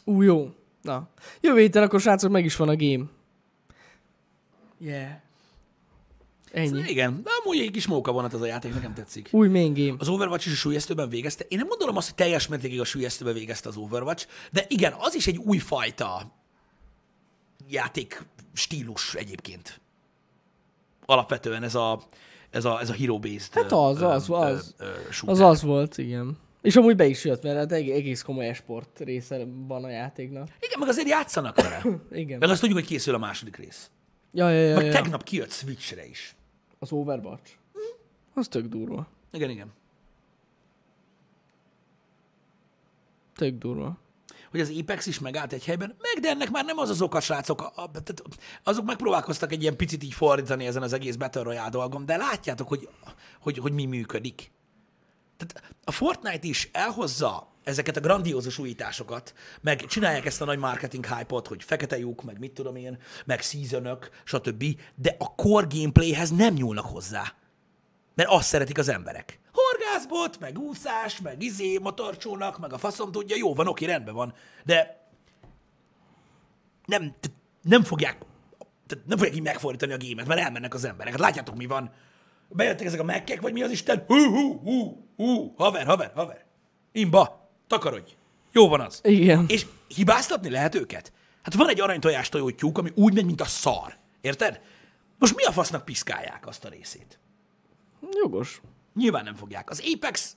[0.04, 0.54] Ú, jó.
[0.82, 1.08] Na.
[1.40, 3.04] Jövő héten akkor, srácok, meg is van a game.
[4.78, 5.10] Yeah.
[6.52, 6.82] Ennyi.
[6.86, 9.28] Igen, de amúgy egy kis móka vonat az a játék, nekem tetszik.
[9.32, 9.94] Új main game.
[9.98, 11.44] Az Overwatch is a súlyesztőben végezte.
[11.48, 15.14] Én nem gondolom azt, hogy teljes mértékig a súlyesztőben végezte az Overwatch, de igen, az
[15.14, 16.32] is egy újfajta
[17.68, 18.22] játék
[18.52, 19.80] stílus egyébként.
[21.06, 22.02] Alapvetően ez a,
[22.50, 24.74] ez a, ez a hero-based Hát az, ö, az, ö, az.
[24.78, 24.86] ö,
[25.26, 26.38] Az az volt, igen.
[26.62, 30.48] És amúgy be is jött, mert hát eg- egész komoly esport része van a játéknak.
[30.60, 31.82] Igen, meg azért játszanak vele.
[32.22, 32.38] Igen.
[32.38, 33.90] Meg azt tudjuk, hogy készül a második rész.
[34.32, 34.92] Ja, ja, ja, Meg ja.
[34.92, 36.34] tegnap kijött Switchre is.
[36.78, 37.50] Az Overwatch.
[38.34, 39.06] Az tök durva.
[39.32, 39.72] Igen, igen.
[43.36, 43.98] Tök durva.
[44.50, 47.20] hogy az Apex is megállt egy helyben, meg de ennek már nem az az oka,
[47.20, 47.60] srácok.
[47.60, 48.22] A, a, tehát
[48.62, 52.68] azok megpróbálkoztak egy ilyen picit így fordítani ezen az egész Battle Royale dolgom, de látjátok,
[52.68, 52.88] hogy,
[53.40, 54.50] hogy, hogy mi működik.
[55.40, 61.06] Tehát a Fortnite is elhozza ezeket a grandiózus újításokat, meg csinálják ezt a nagy marketing
[61.06, 64.64] hype-ot, hogy fekete lyuk, meg mit tudom én, meg seasonök, stb.,
[64.94, 67.32] de a core gameplayhez nem nyúlnak hozzá.
[68.14, 69.40] Mert azt szeretik az emberek.
[69.52, 74.34] Horgászbot, meg úszás, meg izé, motorcsónak, meg a faszom tudja, jó van, oké, rendben van,
[74.64, 75.08] de
[76.86, 77.14] nem,
[77.62, 78.18] nem fogják
[79.06, 81.12] nem fogják így megfordítani a gémet, mert elmennek az emberek.
[81.12, 81.90] Hát látjátok, mi van.
[82.52, 84.04] Bejöttek ezek a mekkek, vagy mi az Isten?
[84.06, 86.44] Hú, hú, hú, hú, haver, haver, haver.
[86.92, 88.12] Imba, takarodj.
[88.52, 89.00] Jó van az.
[89.02, 89.44] Igen.
[89.48, 91.12] És hibáztatni lehet őket?
[91.42, 93.96] Hát van egy aranytojás tojótyúk, ami úgy megy, mint a szar.
[94.20, 94.60] Érted?
[95.18, 97.18] Most mi a fasznak piszkálják azt a részét?
[98.22, 98.60] Jogos.
[98.94, 99.70] Nyilván nem fogják.
[99.70, 100.36] Az Apex,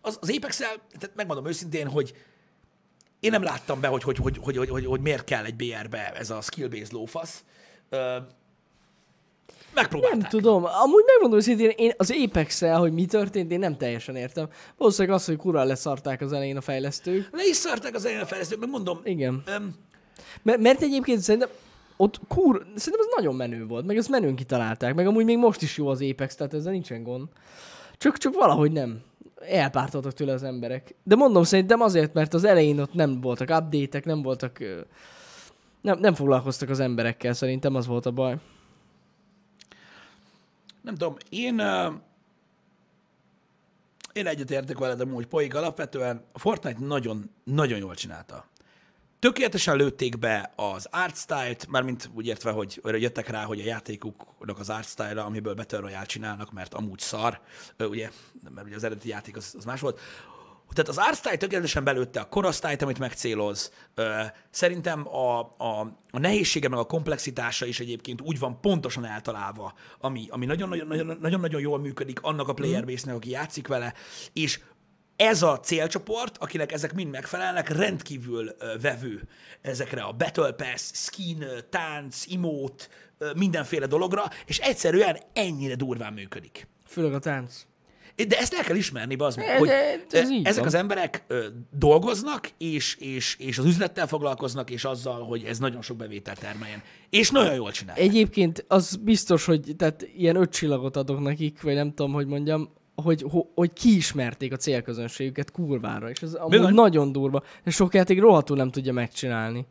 [0.00, 2.14] az, az apex tehát megmondom őszintén, hogy
[3.20, 6.12] én nem láttam be, hogy, hogy, hogy, hogy, hogy, hogy, hogy miért kell egy BR-be
[6.12, 7.44] ez a skill-based lófasz.
[9.74, 10.20] Megpróbálták.
[10.20, 10.64] Nem tudom.
[10.64, 14.48] Amúgy megmondom őszintén, én az apex hogy mi történt, én nem teljesen értem.
[14.76, 17.28] Valószínűleg az, hogy kurva leszarták az elején a fejlesztők.
[17.32, 19.42] Le is szarták az elején a fejlesztők, meg mondom, Igen.
[19.46, 19.74] öm,
[20.42, 21.48] Mert, mert egyébként szerintem
[21.96, 25.62] ott kur, szerintem az nagyon menő volt, meg ezt menőn kitalálták, meg amúgy még most
[25.62, 27.28] is jó az Apex, tehát ezzel nincsen gond.
[27.96, 29.00] Csak, csak valahogy nem.
[29.48, 30.94] Elpártoltak tőle az emberek.
[31.02, 34.58] De mondom, szerintem azért, mert az elején ott nem voltak update nem voltak...
[35.80, 38.36] Nem, nem foglalkoztak az emberekkel, szerintem az volt a baj.
[40.82, 41.60] Nem tudom, én
[44.12, 48.46] én egyetértek veled amúgy, Poig alapvetően a Fortnite nagyon, nagyon jól csinálta.
[49.18, 54.58] Tökéletesen lőtték be az art style-t, mármint úgy értve, hogy jöttek rá, hogy a játékuknak
[54.58, 57.40] az art style amiből Battle Royale csinálnak, mert amúgy szar,
[57.78, 58.10] ugye,
[58.54, 60.00] mert ugye az eredeti játék az, az más volt.
[60.72, 63.72] Tehát az style tökéletesen belőtte a korosztályt, amit megcéloz.
[64.50, 70.26] Szerintem a, a, a nehézsége meg a komplexitása is egyébként úgy van pontosan eltalálva, ami,
[70.30, 73.94] ami nagyon-nagyon jól működik annak a player base-nek, aki játszik vele,
[74.32, 74.60] és
[75.16, 79.28] ez a célcsoport, akinek ezek mind megfelelnek, rendkívül vevő
[79.60, 82.24] ezekre a Battle Pass, skin, tánc,
[83.18, 86.66] ö, mindenféle dologra, és egyszerűen ennyire durván működik.
[86.86, 87.66] Főleg a tánc.
[88.26, 89.68] De ezt el kell ismerni, bazd meg, hogy
[90.10, 90.66] ez így ezek van.
[90.66, 91.24] az emberek
[91.78, 96.82] dolgoznak, és, és, és az üzlettel foglalkoznak, és azzal, hogy ez nagyon sok bevételt termeljen.
[97.10, 98.06] És nagyon jól csinálják.
[98.08, 102.68] Egyébként az biztos, hogy tehát ilyen öt csillagot adok nekik, vagy nem tudom, hogy mondjam,
[102.94, 106.74] hogy, ho- hogy kiismerték a célközönségüket kurvára, és ez amúgy Bizony.
[106.74, 107.42] nagyon durva.
[107.64, 109.66] És sok játék rohadtul nem tudja megcsinálni.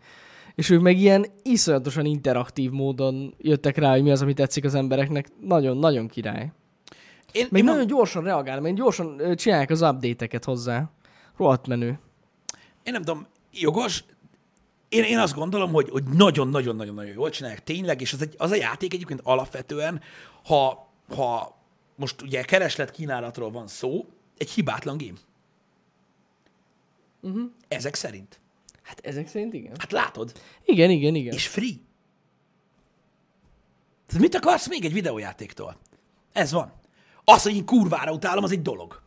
[0.55, 4.75] És ők meg ilyen iszonyatosan interaktív módon jöttek rá, hogy mi az, ami tetszik az
[4.75, 5.27] embereknek.
[5.41, 6.51] Nagyon-nagyon király.
[7.31, 10.89] Én, Meg én nagyon gyorsan reagál, meg gyorsan csinálják az update-eket hozzá.
[11.37, 11.99] Rohadt menő.
[12.83, 14.03] én nem tudom, jogos,
[14.89, 18.55] én, én azt gondolom, hogy, hogy nagyon-nagyon-nagyon-nagyon jól csinálják tényleg, és az, egy, az a
[18.55, 20.01] játék egyébként alapvetően,
[20.45, 21.57] ha, ha
[21.95, 24.05] most ugye kereslet kínálatról van szó,
[24.37, 25.17] egy hibátlan game.
[27.21, 27.51] Uh-huh.
[27.67, 28.39] Ezek szerint.
[28.83, 29.73] Hát ezek szerint igen.
[29.77, 30.31] Hát látod,
[30.65, 31.33] Igen, igen, igen.
[31.33, 31.73] és free.
[34.05, 35.77] Tehát mit akarsz még egy videójátéktól?
[36.33, 36.71] Ez van.
[37.31, 39.01] Az, hogy én kurvára utálom, az egy dolog.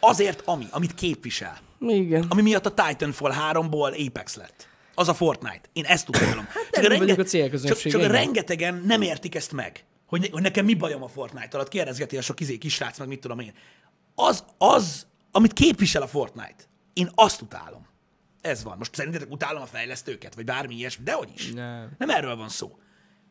[0.00, 1.58] Azért, ami, amit képvisel.
[1.80, 2.26] Igen.
[2.28, 4.68] Ami miatt a Titanfall 3-ból Apex lett.
[4.94, 5.60] Az a Fortnite.
[5.72, 6.44] Én ezt utálom.
[6.72, 8.10] Hát nem mi vagyunk a Csak, csak igen.
[8.10, 9.84] rengetegen nem értik ezt meg.
[10.06, 11.68] Hogy, hogy nekem mi bajom a Fortnite alatt.
[11.68, 13.52] Kérdezgeti a sok izé, kisrác, meg mit tudom én.
[14.14, 17.86] Az, az, amit képvisel a Fortnite, én azt utálom.
[18.40, 18.78] Ez van.
[18.78, 21.52] Most szerintetek utálom a fejlesztőket, vagy bármi ilyesmi, dehogy is.
[21.52, 21.94] Nem.
[21.98, 22.78] Nem erről van szó.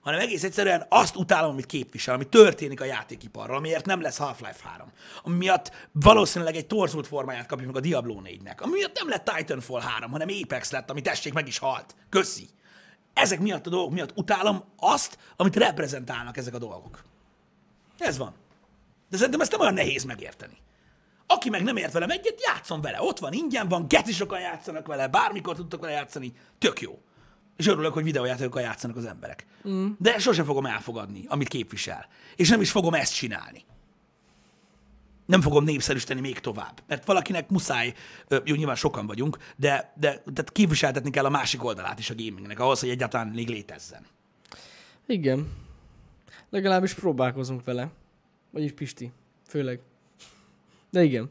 [0.06, 4.70] Hanem egész egyszerűen azt utálom, amit képvisel, ami történik a játékiparral, amiért nem lesz Half-Life
[4.70, 4.91] 3.
[5.24, 8.62] Ami miatt valószínűleg egy torzult formáját kapjuk meg a Diablo 4-nek.
[8.62, 11.95] Ami miatt nem lett Titanfall 3, hanem Apex lett, ami tessék meg is halt.
[12.10, 12.49] Köszi.
[13.14, 17.03] Ezek miatt a dolgok miatt utálom azt, amit reprezentálnak ezek a dolgok.
[17.97, 18.34] Ez van.
[19.10, 20.58] De szerintem ezt nem olyan nehéz megérteni.
[21.28, 23.01] Aki meg nem ért velem egyet, játszom vele.
[23.01, 26.99] Ott van, ingyen van, geci sokan játszanak vele, bármikor tudtok vele játszani, tök jó.
[27.58, 29.45] És örülök, hogy videójátékokkal játszanak az emberek.
[29.68, 29.88] Mm.
[29.97, 32.08] De sosem fogom elfogadni, amit képvisel.
[32.36, 33.64] És nem is fogom ezt csinálni.
[35.26, 36.84] Nem fogom népszerűsíteni még tovább.
[36.88, 37.93] Mert valakinek muszáj,
[38.43, 42.60] jó, nyilván sokan vagyunk, de, de tehát képviseltetni kell a másik oldalát is a gamingnek,
[42.60, 44.06] ahhoz, hogy egyáltalán még létezzen.
[45.08, 45.51] Igen.
[46.49, 47.91] Legalábbis próbálkozunk vele.
[48.51, 49.12] Vagyis Pisti.
[49.47, 49.80] Főleg.
[50.89, 51.30] De igen.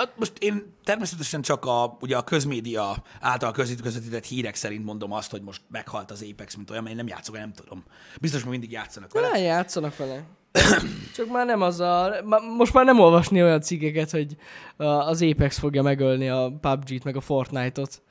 [0.00, 5.30] Hát Most én természetesen csak a, ugye a közmédia által közvetített hírek szerint mondom azt,
[5.30, 7.84] hogy most meghalt az Apex, mint olyan, mert én nem játszok, nem tudom.
[8.20, 9.28] Biztos, hogy mindig játszanak vele.
[9.28, 10.22] Nem játszanak vele.
[11.16, 12.14] Csak már nem az a...
[12.56, 14.36] Most már nem olvasni olyan cikkeket, hogy
[14.76, 18.02] az Apex fogja megölni a PUBG-t, meg a Fortnite-ot.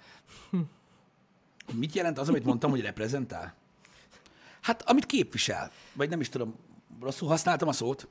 [1.74, 3.56] Mit jelent az, amit mondtam, hogy reprezentál?
[4.62, 5.72] Hát, amit képvisel.
[5.94, 6.56] Vagy nem is tudom,
[7.02, 8.08] rosszul használtam a szót.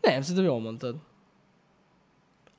[0.00, 0.96] Nem, szerintem jól mondtad.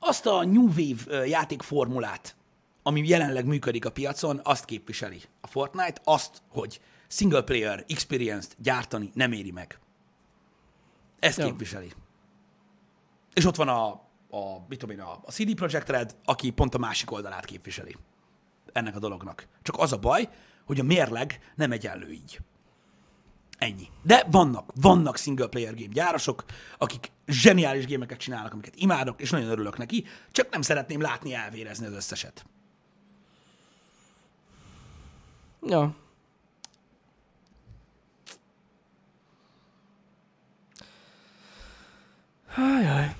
[0.06, 2.36] Azt a New Wave játékformulát,
[2.82, 9.10] ami jelenleg működik a piacon, azt képviseli a Fortnite, azt, hogy single player experience-t gyártani
[9.14, 9.78] nem éri meg.
[11.18, 11.44] Ezt Ja.
[11.44, 11.92] képviseli.
[13.34, 13.86] És ott van a,
[14.30, 17.96] a, mit tudom én, a, a CD Projekt Red, aki pont a másik oldalát képviseli
[18.72, 19.46] ennek a dolognak.
[19.62, 20.28] Csak az a baj,
[20.64, 22.40] hogy a mérleg nem egyenlő így.
[23.58, 23.88] Ennyi.
[24.02, 26.44] De vannak, vannak single player game gyárosok,
[26.78, 31.86] akik zseniális gémeket csinálnak, amiket imádok, és nagyon örülök neki, csak nem szeretném látni elvérezni
[31.86, 32.44] az összeset.
[35.62, 35.94] Ja.
[42.56, 43.14] Ajaj.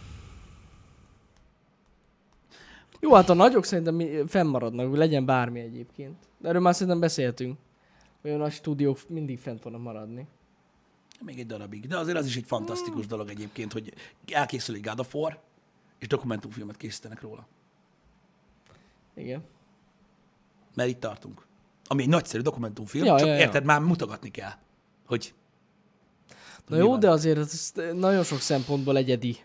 [3.01, 6.17] Jó, hát a nagyok szerintem fennmaradnak, hogy legyen bármi egyébként.
[6.39, 7.59] De erről már szerintem beszéltünk.
[8.25, 10.27] Olyan nagy stúdiók mindig fent fognak maradni.
[11.21, 11.87] Még egy darabig.
[11.87, 13.95] De azért az is egy fantasztikus dolog egyébként, hogy
[14.33, 15.39] elkészül egy War,
[15.99, 17.47] és dokumentumfilmet készítenek róla.
[19.15, 19.45] Igen.
[20.75, 21.47] Mert itt tartunk.
[21.87, 23.41] Ami egy nagyszerű dokumentumfilm, Ja, csak ja, ja.
[23.41, 24.53] érted, már mutogatni kell,
[25.07, 25.35] hogy
[26.69, 27.01] Na jó, van.
[27.01, 29.37] de azért ez nagyon sok szempontból egyedi,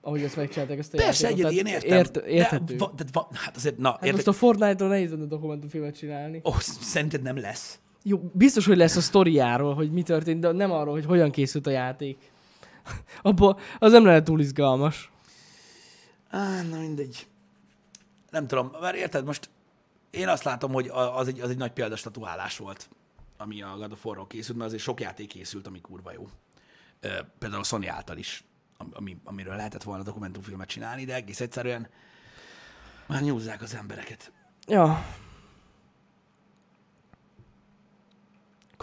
[0.00, 1.50] ahogy ezt megcsinálták ezt a Persze, játékot.
[1.50, 1.96] egyedi, én értem.
[1.98, 2.76] Ért, érthető.
[2.76, 5.96] De, va, de va, hát azért, na, hát érted, most a Fortnite-ról nehéz lenne dokumentumfilmet
[5.96, 6.40] csinálni.
[6.42, 7.80] oh, szerinted nem lesz?
[8.08, 11.66] Jó, biztos, hogy lesz a sztoriáról, hogy mi történt, de nem arról, hogy hogyan készült
[11.66, 12.30] a játék.
[13.22, 15.10] Abba, az nem lehet túl izgalmas.
[16.30, 17.26] Á, na mindegy.
[18.30, 19.50] Nem tudom, mert érted, most
[20.10, 22.88] én azt látom, hogy az egy, az egy nagy példastatuálás volt,
[23.36, 26.28] ami a God of War-ról készült, mert azért sok játék készült, ami kurva jó.
[27.38, 28.44] Például a Sony által is,
[28.76, 31.88] am- ami, amiről lehetett volna dokumentumfilmet csinálni, de egész egyszerűen
[33.06, 34.32] már nyúzzák az embereket.
[34.66, 35.04] Ja.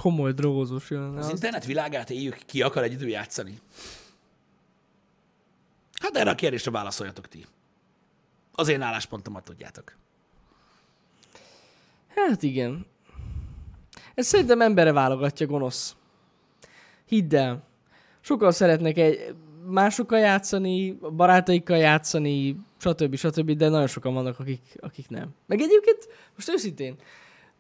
[0.03, 1.17] Komoly drogozós jön.
[1.17, 1.31] Az Az...
[1.31, 3.59] internet világát éljük, ki akar egyedül játszani?
[6.01, 7.45] Hát erre a kérdésre válaszoljatok ti.
[8.51, 9.95] Az én álláspontomat tudjátok.
[12.15, 12.85] Hát igen.
[14.15, 15.95] Ez szerintem embere válogatja gonosz.
[17.05, 17.63] Hidd el.
[18.21, 19.35] Sokan szeretnek egy
[19.65, 23.15] másokkal játszani, barátaikkal játszani, stb.
[23.15, 23.51] stb.
[23.51, 25.35] De nagyon sokan vannak, akik, akik nem.
[25.45, 26.95] Meg egyébként, most őszintén,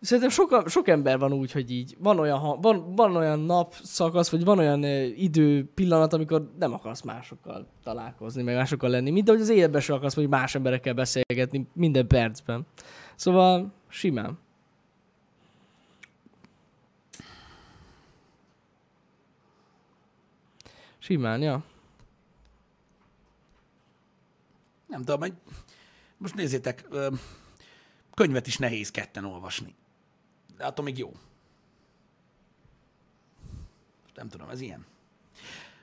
[0.03, 4.29] szerintem soka, sok ember van úgy, hogy így van olyan, van, van olyan nap szakasz,
[4.29, 9.29] vagy van olyan ö, idő pillanat, amikor nem akarsz másokkal találkozni, meg másokkal lenni, mint
[9.29, 12.65] ahogy az életben sem akarsz, hogy más emberekkel beszélgetni minden percben.
[13.15, 14.39] Szóval simán.
[20.99, 21.63] Simán, ja.
[24.87, 25.33] Nem tudom, hogy
[26.17, 26.87] most nézzétek,
[28.13, 29.75] könyvet is nehéz ketten olvasni.
[30.57, 31.11] De attól még jó.
[34.15, 34.85] Nem tudom, ez ilyen.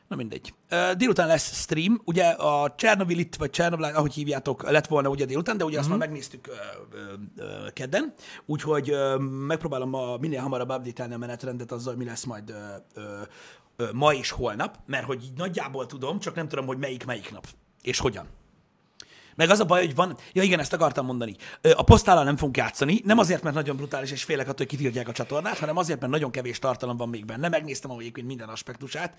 [0.09, 0.55] Na mindegy.
[0.97, 5.65] Délután lesz stream, ugye a Csernovilit, vagy Csernobil, ahogy hívjátok, lett volna ugye délután, de
[5.65, 6.53] ugye azt már megnéztük ö,
[6.97, 8.15] ö, ö, kedden,
[8.47, 12.75] úgyhogy ö, megpróbálom ma minél hamarabb update a menetrendet azzal, hogy mi lesz majd ö,
[12.95, 13.23] ö,
[13.77, 17.33] ö, ma és holnap, mert hogy így nagyjából tudom, csak nem tudom, hogy melyik melyik
[17.33, 17.47] nap,
[17.83, 18.27] és hogyan.
[19.37, 20.17] Meg az a baj, hogy van...
[20.33, 21.37] Ja igen, ezt akartam mondani.
[21.75, 25.09] A posztállal nem fogunk játszani, nem azért, mert nagyon brutális és félek attól, hogy kitiltják
[25.09, 27.49] a csatornát, hanem azért, mert nagyon kevés tartalom van még benne.
[27.49, 29.15] Megnéztem egyébként minden aspektusát,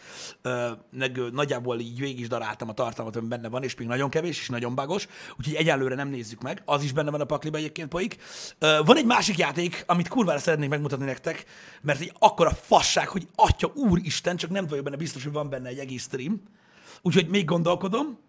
[0.92, 4.40] meg nagyjából így végig is daráltam a tartalmat, ami benne van, és még nagyon kevés,
[4.40, 5.08] és nagyon bagos,
[5.38, 6.62] úgyhogy egyelőre nem nézzük meg.
[6.66, 8.18] Az is benne van a pakliba egyébként poik.
[8.60, 11.46] Van egy másik játék, amit kurvára szeretnék megmutatni nektek,
[11.82, 15.70] mert egy akkora fasság, hogy atya úristen, csak nem vagyok benne biztos, hogy van benne
[15.70, 16.42] egy egész stream.
[17.02, 18.20] Úgyhogy még gondolkodom.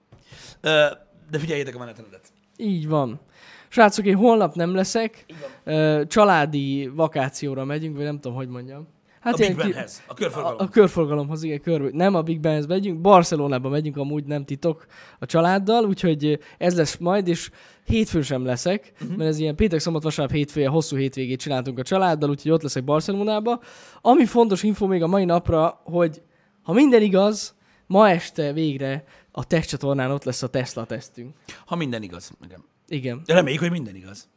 [1.33, 2.33] De figyeljétek a menetrendet.
[2.57, 3.21] Így van.
[3.69, 5.25] Srácok, én holnap nem leszek.
[5.65, 8.87] Ö, Családi vakációra megyünk, vagy nem tudom, hogy mondjam.
[9.21, 10.59] Hát a Big Benhez, a körforgalom.
[10.59, 14.87] A, a körforgalomhoz, igen, kör, nem a Big Benhez megyünk, Barcelonába megyünk, amúgy nem titok
[15.19, 17.51] a családdal, úgyhogy ez lesz majd, és
[17.85, 19.17] hétfőn sem leszek, uh-huh.
[19.17, 22.85] mert ez ilyen péntek, szombat, vasárnap, hétfője, hosszú hétvégét csináltunk a családdal, úgyhogy ott leszek
[22.85, 23.61] Barcelonába.
[24.01, 26.23] Ami fontos info még a mai napra, hogy
[26.63, 27.55] ha minden igaz,
[27.87, 31.35] ma este végre a tesztcsatornán ott lesz a Tesla tesztünk.
[31.67, 32.33] Ha minden igaz.
[32.45, 32.65] Igen.
[32.89, 34.29] Igen, De reméljük, hogy minden igaz.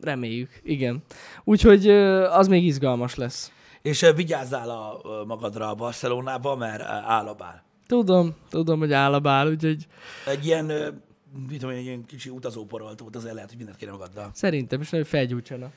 [0.00, 1.02] reméljük, igen.
[1.44, 1.88] Úgyhogy
[2.30, 3.52] az még izgalmas lesz.
[3.82, 7.64] És vigyázzál a, magadra a Barcelonába, mert uh, áll a bál.
[7.86, 9.86] Tudom, tudom, hogy áll a bál, úgyhogy
[10.26, 10.64] Egy ilyen
[11.48, 14.30] mit tudom én, egy ilyen kicsi utazóporolt volt, azért lehet, hogy mindent kéne magaddal.
[14.32, 15.72] Szerintem is nagyon felgyújtsanak.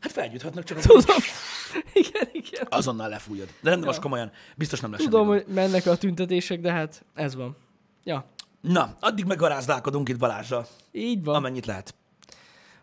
[0.00, 1.16] Hát felgyújthatnak, csak Tudom.
[1.92, 2.66] igen, igen.
[2.70, 3.48] azonnal lefújod.
[3.60, 4.02] De most Ja.
[4.02, 7.56] komolyan, biztos nem lesz Tudom, hogy mennek a tüntetések, de hát ez van.
[8.04, 8.24] Ja,
[8.60, 11.34] Na, addig meg garázdálkodunk itt Balázsral, így van.
[11.34, 11.94] amennyit lehet.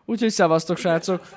[0.06, 1.28] Úgyhogy szevasztok, srácok.